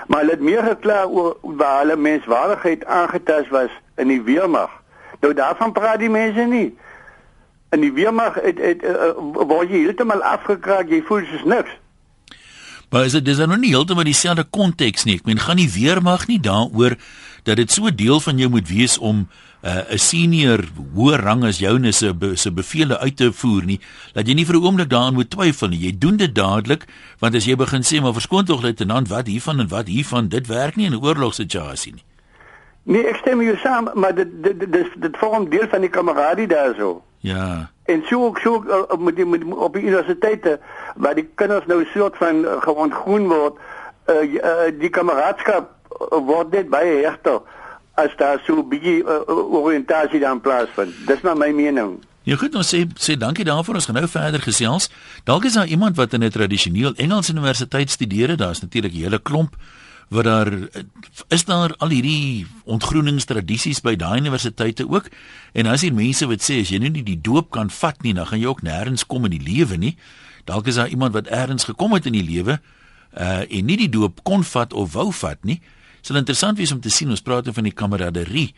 [0.07, 4.71] Maar hulle het meer gekla oor waar hulle menswaardigheid aangetast was in die weermag.
[5.21, 6.69] Nou daarvan praat die mense nie.
[7.71, 10.91] In die weermag het, het, het uh, word jy heeltemal afgekraak.
[10.91, 11.77] Jy voel soos niks.
[12.91, 15.15] Maar is dit dis nou nie heeltemal dieselfde konteks nie.
[15.21, 16.97] Ek meen gaan die weermag nie daaroor
[17.47, 19.27] dat dit so deel van jou moet wees om
[19.63, 23.79] uh, 'n senior hoë rang as joune se be, se bevele uit te voer nie,
[24.13, 25.79] dat jy nie vir 'n oomblik daaraan moet twyfel nie.
[25.79, 26.85] Jy doen dit dadelik,
[27.19, 30.47] want as jy begin sê maar verskoon tog luitenant, wat hiervan en wat hiervan, dit
[30.47, 32.03] werk nie in 'n oorlogssituasie nie.
[32.83, 36.47] Nee, ek stem jou saam, maar dit dit dit dit vorm deel van die kameradie
[36.47, 37.03] daarso.
[37.19, 37.69] Ja.
[37.91, 40.59] En so ook so uh, met die met op die universiteite
[40.95, 43.57] waar die kinders nou soort van uh, gewoon groen word,
[44.07, 45.69] uh, uh, die kameraadskap
[46.09, 47.41] word net baie hegter
[47.99, 49.27] as daar so 'n bietjie uh,
[49.63, 50.95] oriëntasie dan plaasvind.
[51.07, 51.99] Dis maar my mening.
[52.23, 53.75] Ja goed, ons sê sê dankie daarvoor.
[53.75, 54.89] Ons gaan nou verder gesels.
[55.23, 58.37] Dalk is daar iemand wat in 'n tradisioneel Engels universiteit studeer.
[58.37, 59.55] Daar's natuurlik 'n hele klomp
[60.11, 60.51] wat daar
[61.31, 65.07] is daar al hierdie ontgroeningstradisies by daai universiteite ook.
[65.55, 68.13] En as hier mense wat sê as jy nou nie die doop kan vat nie,
[68.13, 69.95] dan gaan jy ook nêrens kom in die lewe nie.
[70.49, 72.59] Dalk is daar iemand wat eers gekom het in die lewe
[73.11, 75.61] uh en nie die doop kon vat of wou vat nie.
[76.01, 78.51] Sal interessant wees om te sien ons praat van die kameraderie.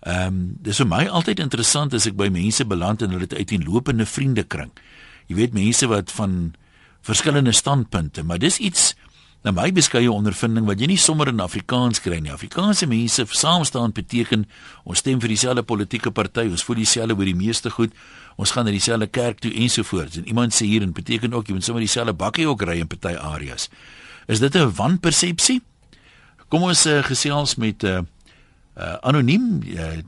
[0.00, 3.34] Ehm um, dis vir my altyd interessant as ek by mense beland en hulle het
[3.34, 4.70] uiteenlopende vriendekring.
[5.26, 6.54] Jy weet mense wat van
[7.02, 8.94] verskillende standpunte, maar dis iets
[9.44, 12.32] na my beskeie ondervinding wat jy nie sommer in Afrikaans kry nie.
[12.32, 14.44] Afrikaanse mense saam staan beteken
[14.84, 17.94] ons stem vir dieselfde politieke party, ons voel dieselfde oor die meeste goed,
[18.36, 20.20] ons gaan na dieselfde kerk toe ensovoorts.
[20.20, 22.90] En iemand sê hier en beteken ook jy moet sommer dieselfde bakkie ook ry in
[22.90, 23.70] party areas.
[24.28, 25.60] Is dit 'n wanpersepsie?
[26.48, 28.00] Kom ons uh, gesels met 'n uh,
[28.76, 29.98] uh, anoniem uh,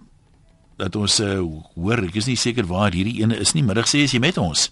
[0.77, 1.41] dat ons uh,
[1.75, 3.63] hoor, ek is nie seker waar hierdie ene is nie.
[3.63, 4.71] Middag sê as jy met ons.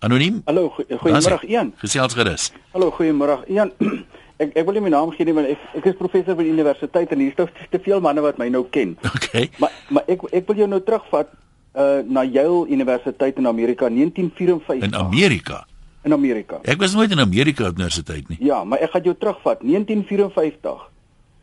[0.00, 0.40] Anoniem?
[0.46, 1.74] Hallo, goeiemôre Ian.
[1.76, 2.52] Gesels gerus.
[2.72, 3.68] Hallo, goeiemôre Ian.
[4.40, 6.54] ek ek wil nie my naam gee nie, maar ek, ek is professor by die
[6.54, 8.96] universiteit en hier is te veel manne wat my nou ken.
[9.10, 9.50] Okay.
[9.60, 11.28] Maar maar ek ek wil jou nou terugvat
[11.76, 14.88] uh na Yale Universiteit in Amerika 1954.
[14.88, 15.60] In Amerika.
[16.08, 16.62] In Amerika.
[16.64, 18.40] Ek was nooit in Amerika op universiteit nie.
[18.40, 20.88] Ja, maar ek gaan jou terugvat 1954.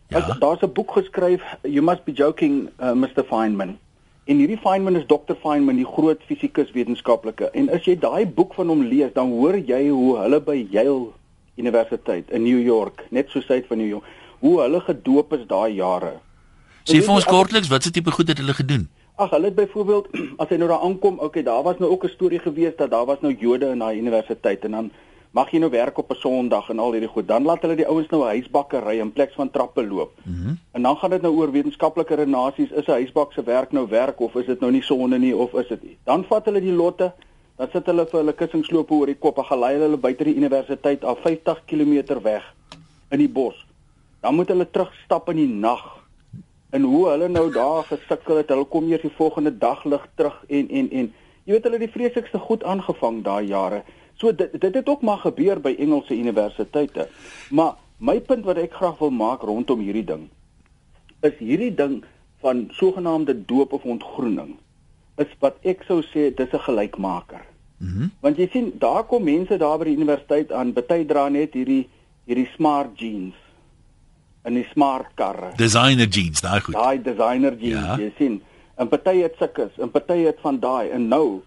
[0.10, 0.24] Ja.
[0.42, 3.78] Daar's 'n boek geskryf, You must be joking, uh, Mr Feynman.
[4.28, 7.48] En hierdie Feynman is Dr Feynman, die groot fisikus wetenskaplike.
[7.56, 11.14] En as jy daai boek van hom lees, dan hoor jy hoe hulle by Yale
[11.56, 14.10] Universiteit in New York, net so suid van New York,
[14.44, 16.18] hoe hulle gedoop is daai jare.
[16.84, 18.84] Sê vir ons kortliks wat se tipe goed het hulle gedoen?
[19.16, 20.12] Ag, hulle het byvoorbeeld
[20.44, 23.08] as hy nou daar aankom, okay, daar was nou ook 'n storie gewees dat daar
[23.08, 24.92] was nou Jode in daai universiteit en dan
[25.32, 27.28] mag jy nou werk op 'n Sondag en al hierdie goed.
[27.28, 30.12] Dan laat hulle die ouens nou 'n huisbakkery in plek van trappe loop.
[30.24, 33.88] Mm en dan gaan dit nou oor wetenskaplike renasies, is 'n huisbak se werk nou
[33.88, 35.98] werk of is dit nou nie sonde nie of is dit nie.
[36.04, 37.14] Dan vat hulle die lotte,
[37.58, 40.36] dan sit hulle vir hulle kussingslope oor die kop en gaan lei hulle buite die
[40.36, 42.54] universiteit af 50 km weg
[43.12, 43.66] in die bos.
[44.22, 45.86] Dan moet hulle terugstap in die nag.
[46.70, 50.44] En hoe hulle nou daar gesukkel het, hulle kom eers die volgende dag lig terug
[50.48, 51.14] en en en
[51.48, 53.84] jy weet hulle het die vreeslikste goed aangevang daai jare.
[54.18, 57.08] So dit dit het ook maar gebeur by Engelse universiteite.
[57.50, 60.28] Maar my punt wat ek graag wil maak rondom hierdie ding
[61.26, 62.04] is hierdie ding
[62.42, 64.56] van sogenaamde doop of ontgroening
[65.18, 67.42] is wat ek sou sê dis 'n gelykmaker.
[67.78, 67.98] Mhm.
[68.02, 71.54] Mm Want jy sien daar kom mense daar by die universiteit aan, baie dra net
[71.54, 71.88] hierdie
[72.26, 73.36] hierdie smart jeans
[74.46, 75.52] in die smart karre.
[75.58, 76.74] Designer jeans, daai goed.
[76.74, 77.98] Daai designer jeans, Ja.
[77.98, 78.42] jy sien.
[78.76, 81.42] En party het sulke, en party het van daai en nou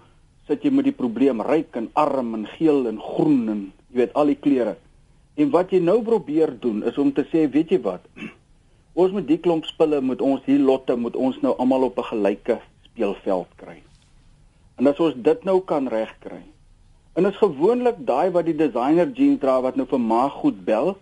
[0.50, 3.60] sit jy met die probleem ryk en arm en geel en groen en
[3.90, 4.74] jy weet al die kleure.
[5.38, 8.06] En wat jy nou probeer doen is om te sê, weet jy wat?
[9.00, 12.08] Ons moet die klomp spille moet ons hier lotte moet ons nou almal op 'n
[12.10, 12.56] gelyke
[12.88, 13.78] speelveld kry.
[14.76, 16.42] En as ons dit nou kan regkry.
[17.14, 20.96] En is gewoonlik daai wat die designer jeans dra wat nou vir ma goed bel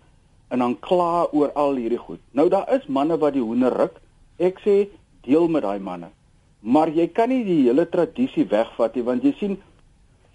[0.49, 2.21] en dan kla oor al hierdie goed.
[2.31, 3.97] Nou daar is manne wat die hoender ruk.
[4.37, 4.87] Ek sê
[5.25, 6.13] deel met daai manne.
[6.61, 9.57] Maar jy kan nie die hele tradisie wegvat nie want jy sien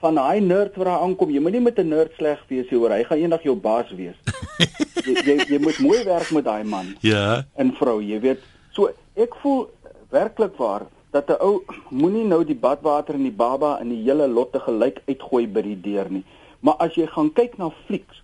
[0.05, 2.79] van daai nerd wat daar aankom, jy moet nie met 'n nerd sleg wees nie,
[2.79, 2.91] hoor.
[2.91, 4.17] Hy gaan eendag jou baas wees.
[5.07, 7.45] jy, jy jy moet mooi werk met daai man Ja.
[7.57, 8.41] en vrou, jy weet.
[8.73, 9.71] So ek voel
[10.11, 14.27] werklik waar dat 'n ou moenie nou die badwater en die baba en die hele
[14.29, 16.25] lotte gelyk uitgooi by die deur nie.
[16.61, 18.23] Maar as jy gaan kyk na flieks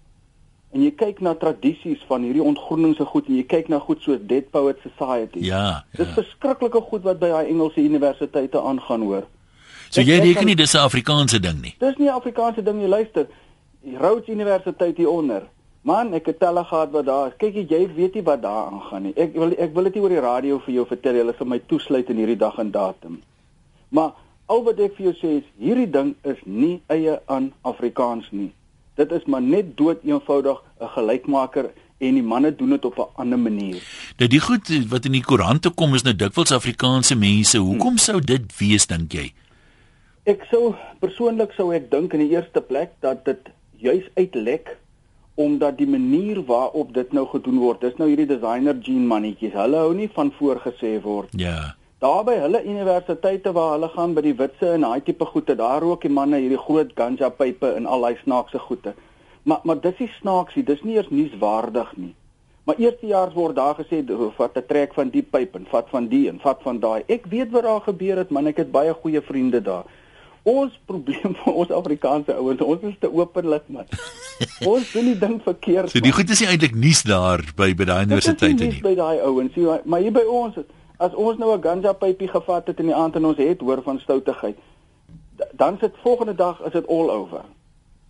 [0.73, 4.21] en jy kyk na tradisies van hierdie ontgroeningse goed en jy kyk na goed soos
[4.23, 5.39] Dead Poet Society.
[5.47, 5.85] Ja.
[5.97, 6.15] Dis ja.
[6.15, 9.25] verskriklike goed wat by daai Engelse universiteite aangaan hoor.
[9.91, 11.75] So Ek- jy ek reken nie dis 'n Afrikaanse ding nie.
[11.79, 13.27] Dis nie 'n Afrikaanse ding nie, luister.
[13.99, 15.43] Rhodes Universiteit hieronder.
[15.83, 17.33] Man, ek het telle gehad wat daar is.
[17.39, 19.13] Kyk jy, jy weet nie wat daar aangaan nie.
[19.17, 21.15] Ek wil ek wil dit nie oor die radio vir jou vertel.
[21.15, 23.23] Hulle sal my toesluit in hierdie dag en datum.
[23.89, 24.13] Maar
[24.47, 28.53] al wat ek vir jou sê is hierdie ding is nie eie aan Afrikaans nie.
[29.01, 33.09] Dit is maar net dood eenvoudig 'n gelykmaker en die manne doen dit op 'n
[33.23, 33.81] ander manier.
[34.19, 37.59] Nou die goed wat in die koerante kom is nou dikwels Afrikaanse mense.
[37.59, 39.33] Hoekom sou dit wees dink jy?
[40.25, 44.77] Ek sou persoonlik sou ek dink in die eerste plek dat dit juis uitlek
[45.35, 49.53] omdat die manier waarop dit nou gedoen word, dis nou hierdie designer jean mannetjies.
[49.53, 51.29] Hulle hou nie van voorgesê word.
[51.33, 51.75] Ja.
[52.01, 55.83] Daar by hulle universiteite waar hulle gaan by die witse en daai tipe goede, daar
[55.85, 58.95] rook die manne hierdie groot ganja pype en al daai snaakse goede.
[59.45, 62.15] Maar maar dis nie snaaksie, dis nie eers nuuswaardig nie.
[62.65, 66.07] Maar eerstejaars word daar gesê "O, vat 'n trek van die pyp en vat van
[66.09, 67.03] die en vat van daai.
[67.09, 69.85] Ek weet wat daar gebeur het, man, ek het baie goeie vriende daar.
[70.43, 73.85] Ons probleem vir ons Afrikaanse ouens, ons is te openlik, man.
[74.73, 75.91] ons doen die ding verkeerd.
[75.91, 78.83] So die goed is nie eintlik nuus daar by by daai universiteite Dit is nie.
[78.83, 80.55] nie by daai ouens nie, maar- hier by ons
[81.01, 83.83] as ons nou 'n ganja pypie gevat het in die aand en ons het hoor
[83.83, 84.57] van stoutigheid,
[85.57, 87.41] dan sit volgende dag is dit all over.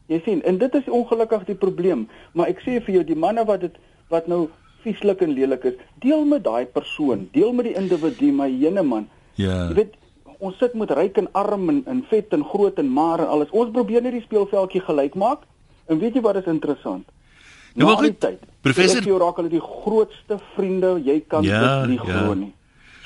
[0.06, 3.44] Jy sien, en dit is ongelukkig die probleem, maar ek sê vir jou die manne
[3.46, 3.76] wat dit
[4.10, 4.48] wat nou
[4.82, 9.08] vieslik en lelik is, deel met daai persoon, deel met die individu, maar jene man.
[9.34, 9.68] Ja.
[9.68, 9.94] Jy weet
[10.38, 13.50] ons sit met ryk en arm en, en vet en groot en maar en alles.
[13.50, 15.38] Ons probeer net die speelveldjie gelyk maak.
[15.86, 17.04] En weet jy wat is interessant?
[17.74, 21.88] Nou, maar goed, tyd, professor- jou raak hulle die grootste vriende, jy kan Ja, dit
[21.90, 22.18] nie ja.
[22.18, 22.52] glo nie.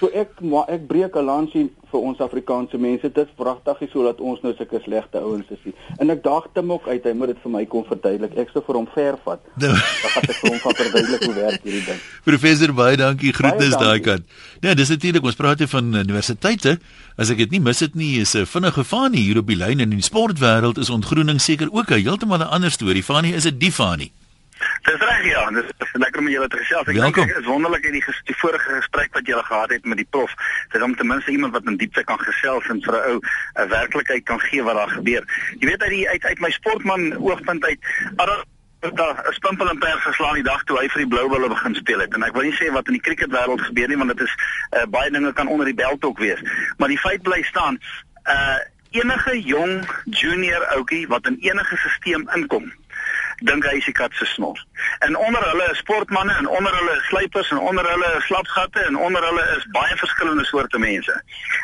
[0.00, 3.02] So ek maar ek breek 'n lansie vir ons Afrikaanse mense.
[3.12, 5.58] Dit is pragtig hier sodat ons nou sulke slegte ouens is.
[5.64, 5.74] nie.
[5.98, 7.04] En ek daag hom ook uit.
[7.04, 8.36] Hy moet dit vir my kom verduidelik.
[8.36, 9.40] Ek sou vir hom ver vat.
[9.56, 12.00] Nou, Dan gaan ek vir hom van verduidelik hoe werk hierdie ding.
[12.24, 13.32] Professor baie dankie.
[13.32, 14.24] Groetnis daai kant.
[14.62, 16.78] Nee, dis natuurlik ons praat hier van universiteite.
[17.16, 19.78] As ek dit nie mis dit nie, is 'n vinnige Fanie hier op die lyn
[19.80, 23.02] en in die sportwêreld is ontgroening seker ook 'n heeltemal 'n ander storie.
[23.02, 24.10] Fanie, is dit die Fanie?
[24.84, 26.86] Dis reg ja, dis dis lekker om julle te gesels.
[26.86, 27.12] Ek Welkom.
[27.12, 29.96] dink dit is wonderlik in die, ges, die vorige gesprek wat julle gehad het met
[29.96, 30.34] die prof.
[30.72, 33.20] Dis om ten minste iemand wat in diepte kan gesels en vir 'n ou
[33.64, 35.24] 'n werklikheid kan gee wat daar gebeur.
[35.58, 37.80] Jy weet uit die uit uit my sportman oogpunt uit,
[38.16, 38.44] Adam
[38.92, 41.74] daar 'n spimpel en pers geslaan die dag toe hy vir die Blou Bulle begin
[41.74, 42.14] speel het.
[42.14, 44.34] En ek wil nie sê wat in die cricketwêreld gebeur nie, want dit is
[44.70, 46.40] uh, baie dinge kan onder die belt ook wees.
[46.76, 47.78] Maar die feit bly staan,
[48.26, 48.58] uh
[48.94, 52.72] enige jong junior ouetjie wat in enige stelsel inkom,
[53.48, 54.58] dink hy is die kat se snor.
[55.06, 58.84] En onder hulle is sportmense en onder hulle is sluipers en onder hulle is slapgatte
[58.88, 61.14] en onder hulle is baie verskillende soorte mense.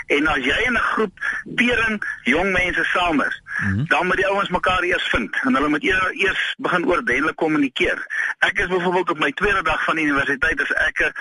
[0.06, 1.14] En as jy in 'n groep
[1.56, 3.86] pering jong mense saam is, mm -hmm.
[3.88, 8.06] dan moet die ouens mekaar eers vind en hulle moet eers, eers begin oordenlik kommunikeer.
[8.38, 11.12] Ek is byvoorbeeld op my tweede dag van universiteit as ek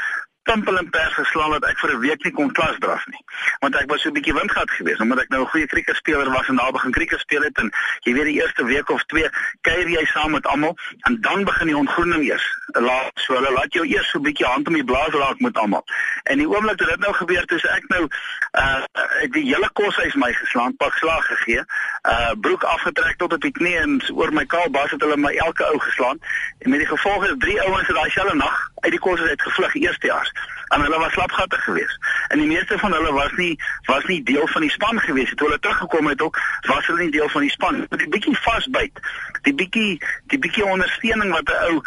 [0.49, 3.23] simpel en pers geslaan dat ek vir 'n week nie kon klas draf nie.
[3.59, 6.47] Want ek was so 'n bietjie windgat geweest omdat ek nou 'n goeie kriketspeler was
[6.47, 9.29] en daar begin kriket speel het en jy weet die eerste week of twee
[9.61, 12.57] kuier jy saam met almal en dan begin die ontgroening eers.
[12.67, 15.57] Laat so hulle laat jou eers so 'n bietjie hand om die blaas raak met
[15.57, 15.85] almal.
[16.23, 18.07] En die oomblik dat dit nou gebeur het, is ek nou
[18.51, 18.83] uh
[19.29, 21.63] die hele koshuis my geslaan, pak slag gegee,
[22.09, 25.33] uh broek afgetrek tot op die knie en oor my kaal bas het hulle my
[25.33, 26.19] elke ou geslaan.
[26.59, 29.41] En met die gevolg is drie ouens het daai selfe nag uit die koshuis uit
[29.41, 30.31] gevlug eerstejaars
[30.69, 31.97] en hulle was slapgatte geweest.
[32.27, 35.37] En die meeste van hulle was nie was nie deel van die span geweest.
[35.37, 37.79] Toe hulle teruggekom het ook, was hulle nie deel van die span.
[37.89, 38.99] Met 'n bietjie vasbyt,
[39.41, 41.81] die bietjie die bietjie ondersteuning wat 'n ou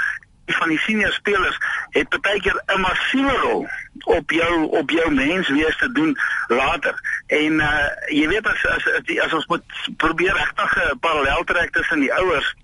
[0.46, 1.58] van die senior spelers
[1.90, 3.68] het baie keer 'n massiewe rol
[4.04, 7.00] op jou op jou menswees te doen later.
[7.26, 9.62] En uh jy weet as as as, as ons moet
[9.96, 12.54] probeer regtig 'n parallel trek tussen die ouers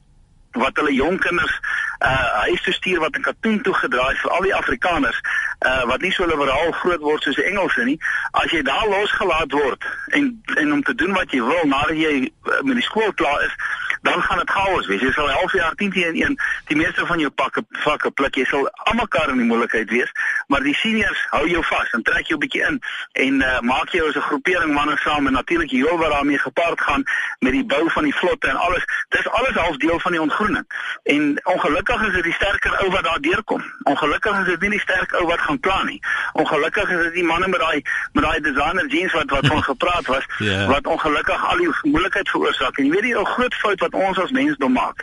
[0.52, 1.60] wat hulle jong kinders
[1.98, 5.20] uh huis toe stuur wat in katoen toe gedraai vir al die Afrikaners
[5.66, 7.98] uh wat nie so liberaal groot word soos die Engelse nie.
[8.30, 9.84] As jy daar losgelaat word
[10.14, 13.42] en en om te doen wat jy wil nadat jy uh, met die skool klaar
[13.44, 13.54] is
[14.02, 15.02] dan gaan dit chaos wees.
[15.02, 16.36] Jy sal 11 jaar 10 teen 1
[16.70, 18.36] die meeste van jou pakke vakke pluk.
[18.38, 20.12] Jy sal almekaar in die moeilikheid wees
[20.48, 22.80] maar die seniors hou jou vas en trek jou 'n bietjie in
[23.12, 26.80] en uh maak jou as 'n groepering manne saam en natuurlik jy wat daarmee gepaard
[26.80, 27.02] gaan
[27.38, 28.84] met die bou van die vlotte en alles.
[29.08, 30.64] Dis alles half deel van die ontgroening.
[31.02, 34.80] En ongelukkig is dit die sterker ou wat daar deurkom ongelukkig is dit nie die
[34.80, 36.00] sterk ou wat gaan plan nie.
[36.32, 40.06] Ongelukkig is dit die manne met daai met daai designer jeans wat wat van gepraat
[40.06, 40.46] was yeah.
[40.58, 40.66] Ja.
[40.66, 42.78] wat ongelukkig al die moeilikheid veroorsaak.
[42.78, 45.02] En jy weet die ou groot fout wat ons as mensdom maak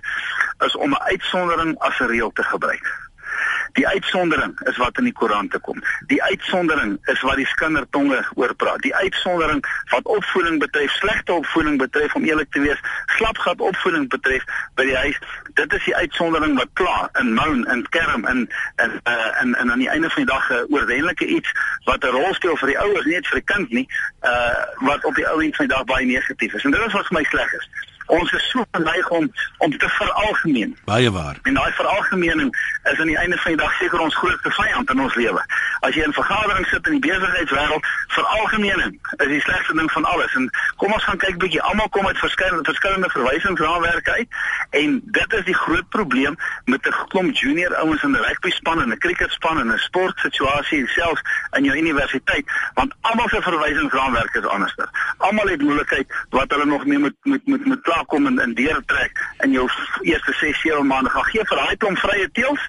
[0.66, 3.05] is om 'n uitsondering as 'n reël te gebruik.
[3.76, 5.82] Die uitsondering is wat in die koerante kom.
[6.08, 8.82] Die uitsondering is wat die skindertonge oor praat.
[8.82, 12.80] Die uitsondering wat opvoeding betref, slegte opvoeding betref om eerlik te wees,
[13.18, 14.44] slapgat opvoeding betref
[14.80, 15.20] by die huis.
[15.60, 19.72] Dit is die uitsondering wat klaar in moan en kerm en en uh, en en
[19.72, 21.52] aan die einde van die dag 'n uh, oordentlike iets
[21.84, 23.88] wat 'n rol speel vir die ouers, nie net vir die kind nie,
[24.24, 26.64] uh wat op die ou end van die dag baie negatief is.
[26.64, 27.70] En dit is wat vir my sleg is
[28.06, 30.78] ons is so geneig om om te veralgemeen.
[30.86, 31.38] Baie waar.
[31.44, 35.02] En daai veralgemening is aan die einde van die dag seker ons grootste vyand in
[35.02, 35.46] ons lewe.
[35.80, 40.36] As jy in vergaderings sit in die besigheidswêreld, veralgemening is die slegste ding van alles.
[40.36, 40.50] En
[40.82, 44.28] kom ons gaan kyk bietjie, almal kom uit verskillende verskillende verwysingsraamwerke uit
[44.70, 48.82] en dit is die groot probleem met 'n klomp junior ouens in 'n rugby span
[48.82, 54.40] en 'n cricket span en 'n sportsituasie selfs in jou universiteit, want almal se verwysingsraamwerke
[54.40, 54.90] is anderster.
[55.18, 58.54] Almal het moeilikheid wat hulle nog mee moet moet moet moet klaar kom en in
[58.54, 59.70] deur trek in jou
[60.02, 61.10] eerste 6 7 maande.
[61.10, 62.64] Gaan gee vir daai klomp vrye teels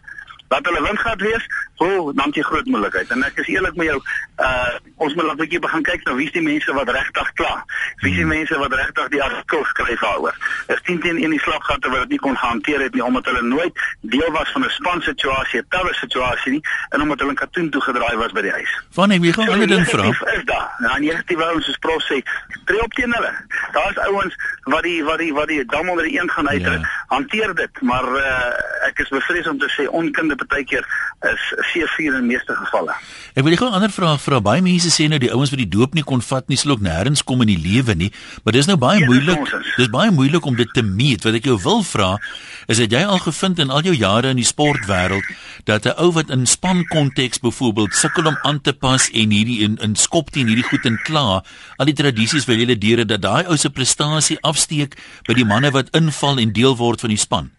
[0.48, 3.10] dat hulle wind gehad wees oh, dan jy groot moeilikheid.
[3.10, 4.00] En ek is eerlik met jou,
[4.42, 7.64] uh ons moet 'n bietjie begin kyk na wie is die mense wat regtig kla.
[8.00, 8.34] Wie is die hmm.
[8.36, 10.36] mense wat regtig die artikel skryf daaroor.
[10.66, 13.42] Is 10 teen 1 die slaggatte wat dit nie kon hanteer het nie omdat hulle
[13.42, 17.36] nooit deel was van 'n span situasie, 'n talle situasie nie en omdat hulle in
[17.36, 18.72] katoen toe gedraai was by die huis.
[18.90, 20.04] Van ek wil 'n ander ding vra.
[20.08, 20.74] Is daar?
[20.78, 22.22] Nou negatiewe ouens is prof sê,
[22.64, 23.32] tree op teen hulle.
[23.72, 26.80] Daar's ouens wat die wat die wat die dam onder die een gaan uitdruk.
[26.80, 27.04] Ja.
[27.06, 30.86] Hanteer dit, maar uh ek is bevrees om te sê onkunde partykeer
[31.20, 32.94] is C4 in meeste gevalle.
[33.34, 34.40] Ek wil gou 'n ander vraag vra.
[34.40, 36.80] Baie mense sê nou die ouens wat die doop nie kon vat nie, sal ook
[36.80, 38.12] nêrens kom in die lewe nie,
[38.44, 39.38] maar dis nou baie ja, moeilik.
[39.76, 41.24] Dis baie moeilik om dit te meet.
[41.24, 42.18] Wat ek jou wil vra,
[42.66, 45.24] is dat jy al gevind in al jou jare in die sportwêreld
[45.64, 49.60] dat 'n ou wat in span konteks byvoorbeeld sukkel om aan te pas en hierdie
[49.62, 51.42] in in skop teen hierdie goed en kla,
[51.76, 55.70] al die tradisies wil julle deure dat daai ou se prestasie afsteek by die manne
[55.70, 57.50] wat inval en deel word van die span.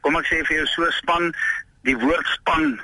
[0.00, 1.32] Kom ek sê vir jou so span
[1.84, 2.80] die woord span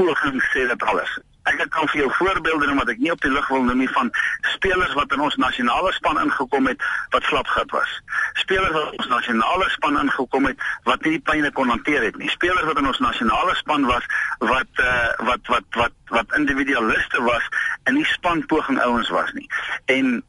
[0.00, 1.18] poging sê dit alles.
[1.48, 3.88] Ek kan vir jou voorbeelde noem wat ek nie op die lig wil noem nie
[3.94, 4.10] van
[4.52, 6.84] spelers wat in ons nasionale span ingekom het
[7.14, 7.94] wat slapgat was.
[8.42, 12.28] Spelers wat ons nasionale span ingekom het wat nie die pynne kon hanteer het nie.
[12.32, 14.06] Spelers wat in ons nasionale span was
[14.52, 17.48] wat uh, wat wat wat wat individualiste was
[17.88, 19.48] en nie spanpoging ouens was nie.
[19.96, 20.20] En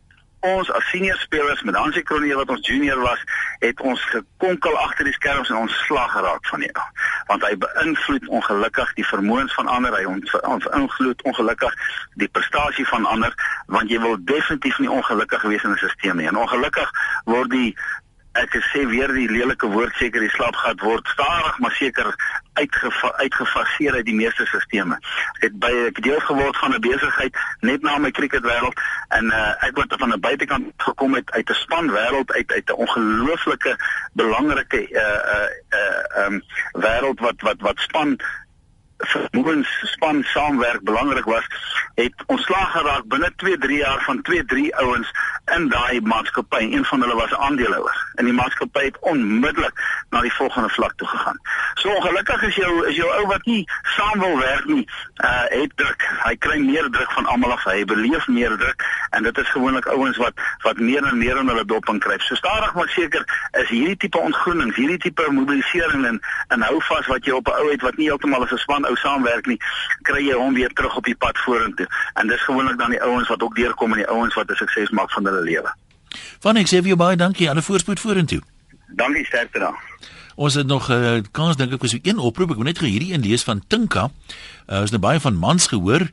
[0.41, 3.21] ons as senior spelers met Hansie Kroonier wat ons junior was,
[3.59, 6.87] het ons gekonkel agter die skerms en ons slag geraak van hom.
[7.29, 10.05] Want hy beïnvloed ongelukkig die vermoëns van ander, hy
[10.65, 11.77] beïnvloed ongelukkig
[12.21, 13.35] die prestasie van ander,
[13.67, 16.27] want jy wil definitief nie ongelukkig wees in 'n stelsel nie.
[16.27, 16.89] En ongelukkig
[17.25, 17.77] word die
[18.39, 22.13] ek sê weer die lelike woord seker die slapgat word stadig maar seker
[22.55, 25.09] uitgeva uitgefaseer uit die meeste stelsels.
[25.39, 28.79] Ek het by ek deel geword van 'n besigheid net na my cricketwêreld
[29.09, 32.69] en uh, ek het van 'n buitekant gekom het uit 'n span wêreld uit uit
[32.69, 33.75] 'n ongelooflike
[34.13, 35.47] belangrike uh
[35.79, 38.19] uh um wêreld wat wat wat span
[39.01, 41.45] vermogens span saamwerk belangrik was,
[41.95, 45.11] het ontslaag geraak binne 2-3 jaar van 2-3 ouens
[45.55, 46.61] in daai maatskappy.
[46.71, 51.07] Een van hulle was aandeelhouer en die maatskappy het onmiddellik na die volgende vlak toe
[51.07, 51.39] gegaan.
[51.73, 53.63] So ongelukkig is jou is jou ou wat nie
[53.95, 54.87] saam wil werk nie,
[55.23, 56.07] uh het druk.
[56.23, 57.63] Hy kry meer druk van almal af.
[57.63, 60.33] Hy beleef meer druk en dit is gewoonlik ouens wat
[60.63, 62.21] wat meer en meer in hulle dop inkryp.
[62.21, 67.07] So stadig maar seker is hierdie tipe ontgroenings, hierdie tipe mobilisering en en hou vas
[67.07, 69.59] wat jy op 'n ou het wat nie heeltemal as 'n span ou saamwerk nie,
[70.01, 71.87] kry jy hom weer terug op die pad vorentoe.
[72.13, 74.89] En dis gewoonlik dan die ouens wat ook deurkom en die ouens wat 'n sukses
[74.89, 75.73] maak van hulle lewe.
[76.39, 77.49] Van ek sê vir jou baie dankie.
[77.49, 78.41] Alle voorspoed vorentoe.
[78.87, 79.75] Dankie sterkte dan.
[80.35, 82.49] Ons het nog 'n uh, eh, kans dink ek was een oproep.
[82.49, 84.11] Ek wil net gou hierdie een lees van Tinka.
[84.67, 86.09] Uh, ons het nou baie van mans gehoor.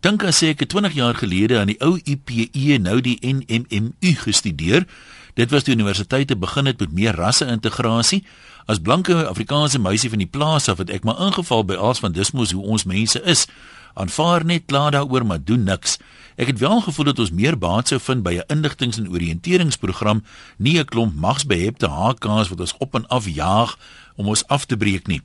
[0.00, 4.86] Tinka sê ek het 20 jaar gelede aan die ou UPE nou die NMMU gestudeer.
[5.34, 8.24] Dit was die universiteit te begin het met meer rasse integrasie.
[8.66, 12.12] As blanke Afrikaanse meisie van die plaas af het ek maar ingeval by als van
[12.12, 13.46] dismos hoe ons mense is.
[13.94, 15.98] Aanvaar net klaar daaroor maar doen niks.
[16.36, 20.24] Ek het wel gevoel dat ons meer baat sou vind by 'n inligtings- en oriënteringsprogram,
[20.56, 23.78] nie 'n klomp magsbehepte HK's wat ons op en af jaag
[24.16, 25.22] om ons af te breek nie.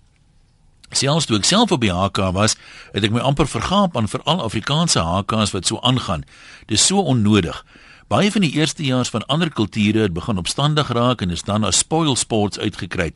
[0.91, 2.55] Selfs toe ek self op die HK was,
[2.91, 6.23] het ek my amper vergaap aan veral Afrikaanse HK's wat so aangaan.
[6.65, 7.65] Dis so onnodig.
[8.07, 11.77] Baie van die eerstejaars van ander kulture het begin opstandig raak en is dan as
[11.77, 13.11] spoil sports uitgekry.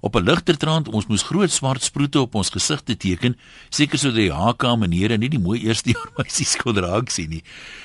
[0.00, 3.36] Op 'n ligter trant, ons moes groot swart sproete op ons gesigte teken,
[3.68, 7.42] seker sodat die HK menere nie die mooi eerstejaar meisies kon raak sien nie.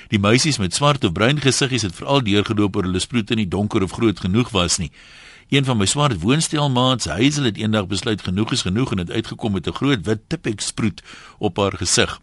[0.10, 3.84] Die meisies met swart of bruin gesiggies het veral deurgeloop oor hulle sproete nie donker
[3.84, 4.92] of groot genoeg was nie.
[5.52, 9.52] Een van my swart woonstelmaats, Hazel het eendag besluit genoeg is genoeg en het uitgekom
[9.52, 11.02] met 'n groot wit tipex sproet
[11.40, 12.20] op haar gesig.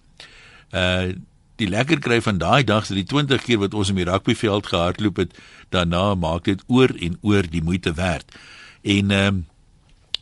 [0.70, 1.12] Uh
[1.58, 4.66] die lekker kry van daai dag dat die 20 keer wat ons in die rugbyveld
[4.66, 8.34] gehardloop het, daarna maak dit oor en oor die moeite werd.
[8.82, 9.46] En ehm um,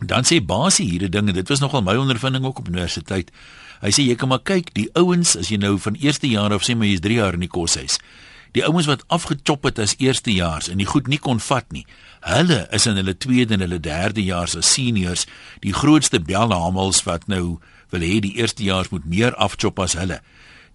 [0.01, 3.31] dan sê Basie hierdie dinge, dit was nogal my ondervinding ook op universiteit.
[3.81, 6.65] Hy sê jy kan maar kyk, die ouens as jy nou van eerste jaar of
[6.65, 7.99] sê maar jy's 3 jaar in die koshuis.
[8.57, 11.85] Die ouens wat afgechop het as eerstejaars en die goed nie kon vat nie.
[12.25, 15.27] Hulle is in hulle tweede en hulle derde jaar as seniors,
[15.61, 17.59] die grootste belhamels wat nou
[17.93, 20.23] wil hê die eerstejaars moet meer afchop as hulle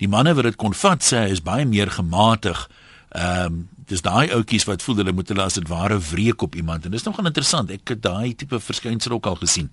[0.02, 2.66] die manne wat dit kon vat sê is baie meer gematig.
[3.12, 3.62] Ehm um,
[3.92, 6.96] dis daai ouetjies wat voel hulle moet hulle as dit ware wreek op iemand en
[6.96, 7.72] dis nogal interessant.
[7.74, 9.70] Ek het daai tipe verskynsel ook al gesien.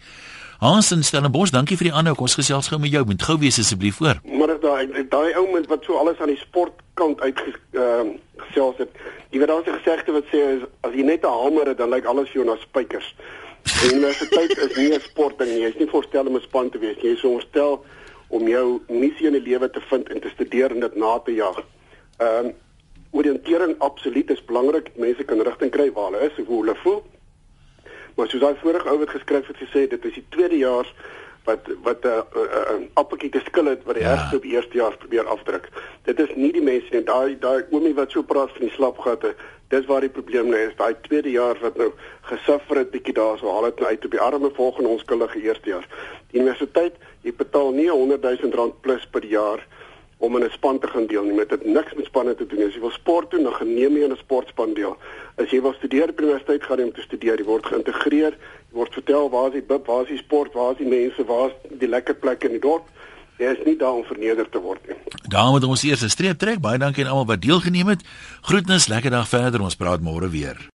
[0.59, 2.17] Hans en Stellenbosch, dankie vir die aanhou.
[2.27, 3.05] Ons gesels gou met jou.
[3.07, 4.19] Moet gou wees asseblief voor.
[4.27, 8.17] Maar is daai daai ou mens wat so alles aan die sportkant uit ehm uh,
[8.49, 8.91] gesels het.
[9.31, 10.41] Jy weet daar's 'n gesegde wat sê
[10.83, 13.15] as jy net 'n hamer het, dan lyk alles jou na spykers.
[13.63, 15.63] Die universiteit is nie 'n sportding nie.
[15.63, 16.97] Jy's nie voorstel om 'n span te wees.
[17.03, 17.85] Jy is voorstel
[18.29, 21.35] om jou missie in die lewe te vind en te studeer en dit na te
[21.35, 21.63] jaag.
[22.19, 22.53] Ehm um,
[23.11, 24.91] oriëntering absoluut is belangrik.
[24.97, 27.03] Mense kan rigting kry waar hulle is, hoe hulle voel.
[28.17, 30.89] Maar soos daai vorige ou het geskryf het gesê, dit is die tweede jaar
[31.49, 34.11] wat wat 'n uh, uh, uh, appeltjie te skil het wat die ja.
[34.13, 35.69] eerste op die eerste jaar probeer afdruk.
[36.03, 37.05] Dit is nie die mense nie.
[37.05, 39.35] Daai daai oomie wat so praat van die slapgatte,
[39.69, 40.67] dis waar die probleem lê.
[40.69, 44.11] Is daai tweede jaar wat nou gesuffer het bietjie daarso, haal dit nou uit op
[44.11, 45.87] die arme volgende onskuldige eerste jaar.
[46.31, 49.67] Die universiteit jy betaal nie 100 000 rand plus per jaar
[50.19, 52.67] om in 'n span te gaan deel nie met dit niks met spanne te doen
[52.67, 54.97] as jy wil sport doen dan geneem jy in 'n sportspan deel.
[55.37, 58.33] As jy wil studeer by die universiteit gaan om te studeer jy word geïntegreer
[58.69, 61.25] jy word vertel waar is die bib waar is die sport waar is die mense
[61.25, 62.85] waar is die lekker plekke in die dorp
[63.39, 64.97] jy is nie daar om verneder te word nie.
[65.31, 68.03] Daarom moet ons eers 'n streep trek baie dankie aan almal wat deelgeneem het.
[68.43, 69.63] Groetnis lekker dag verder.
[69.63, 70.59] Ons praat môre weer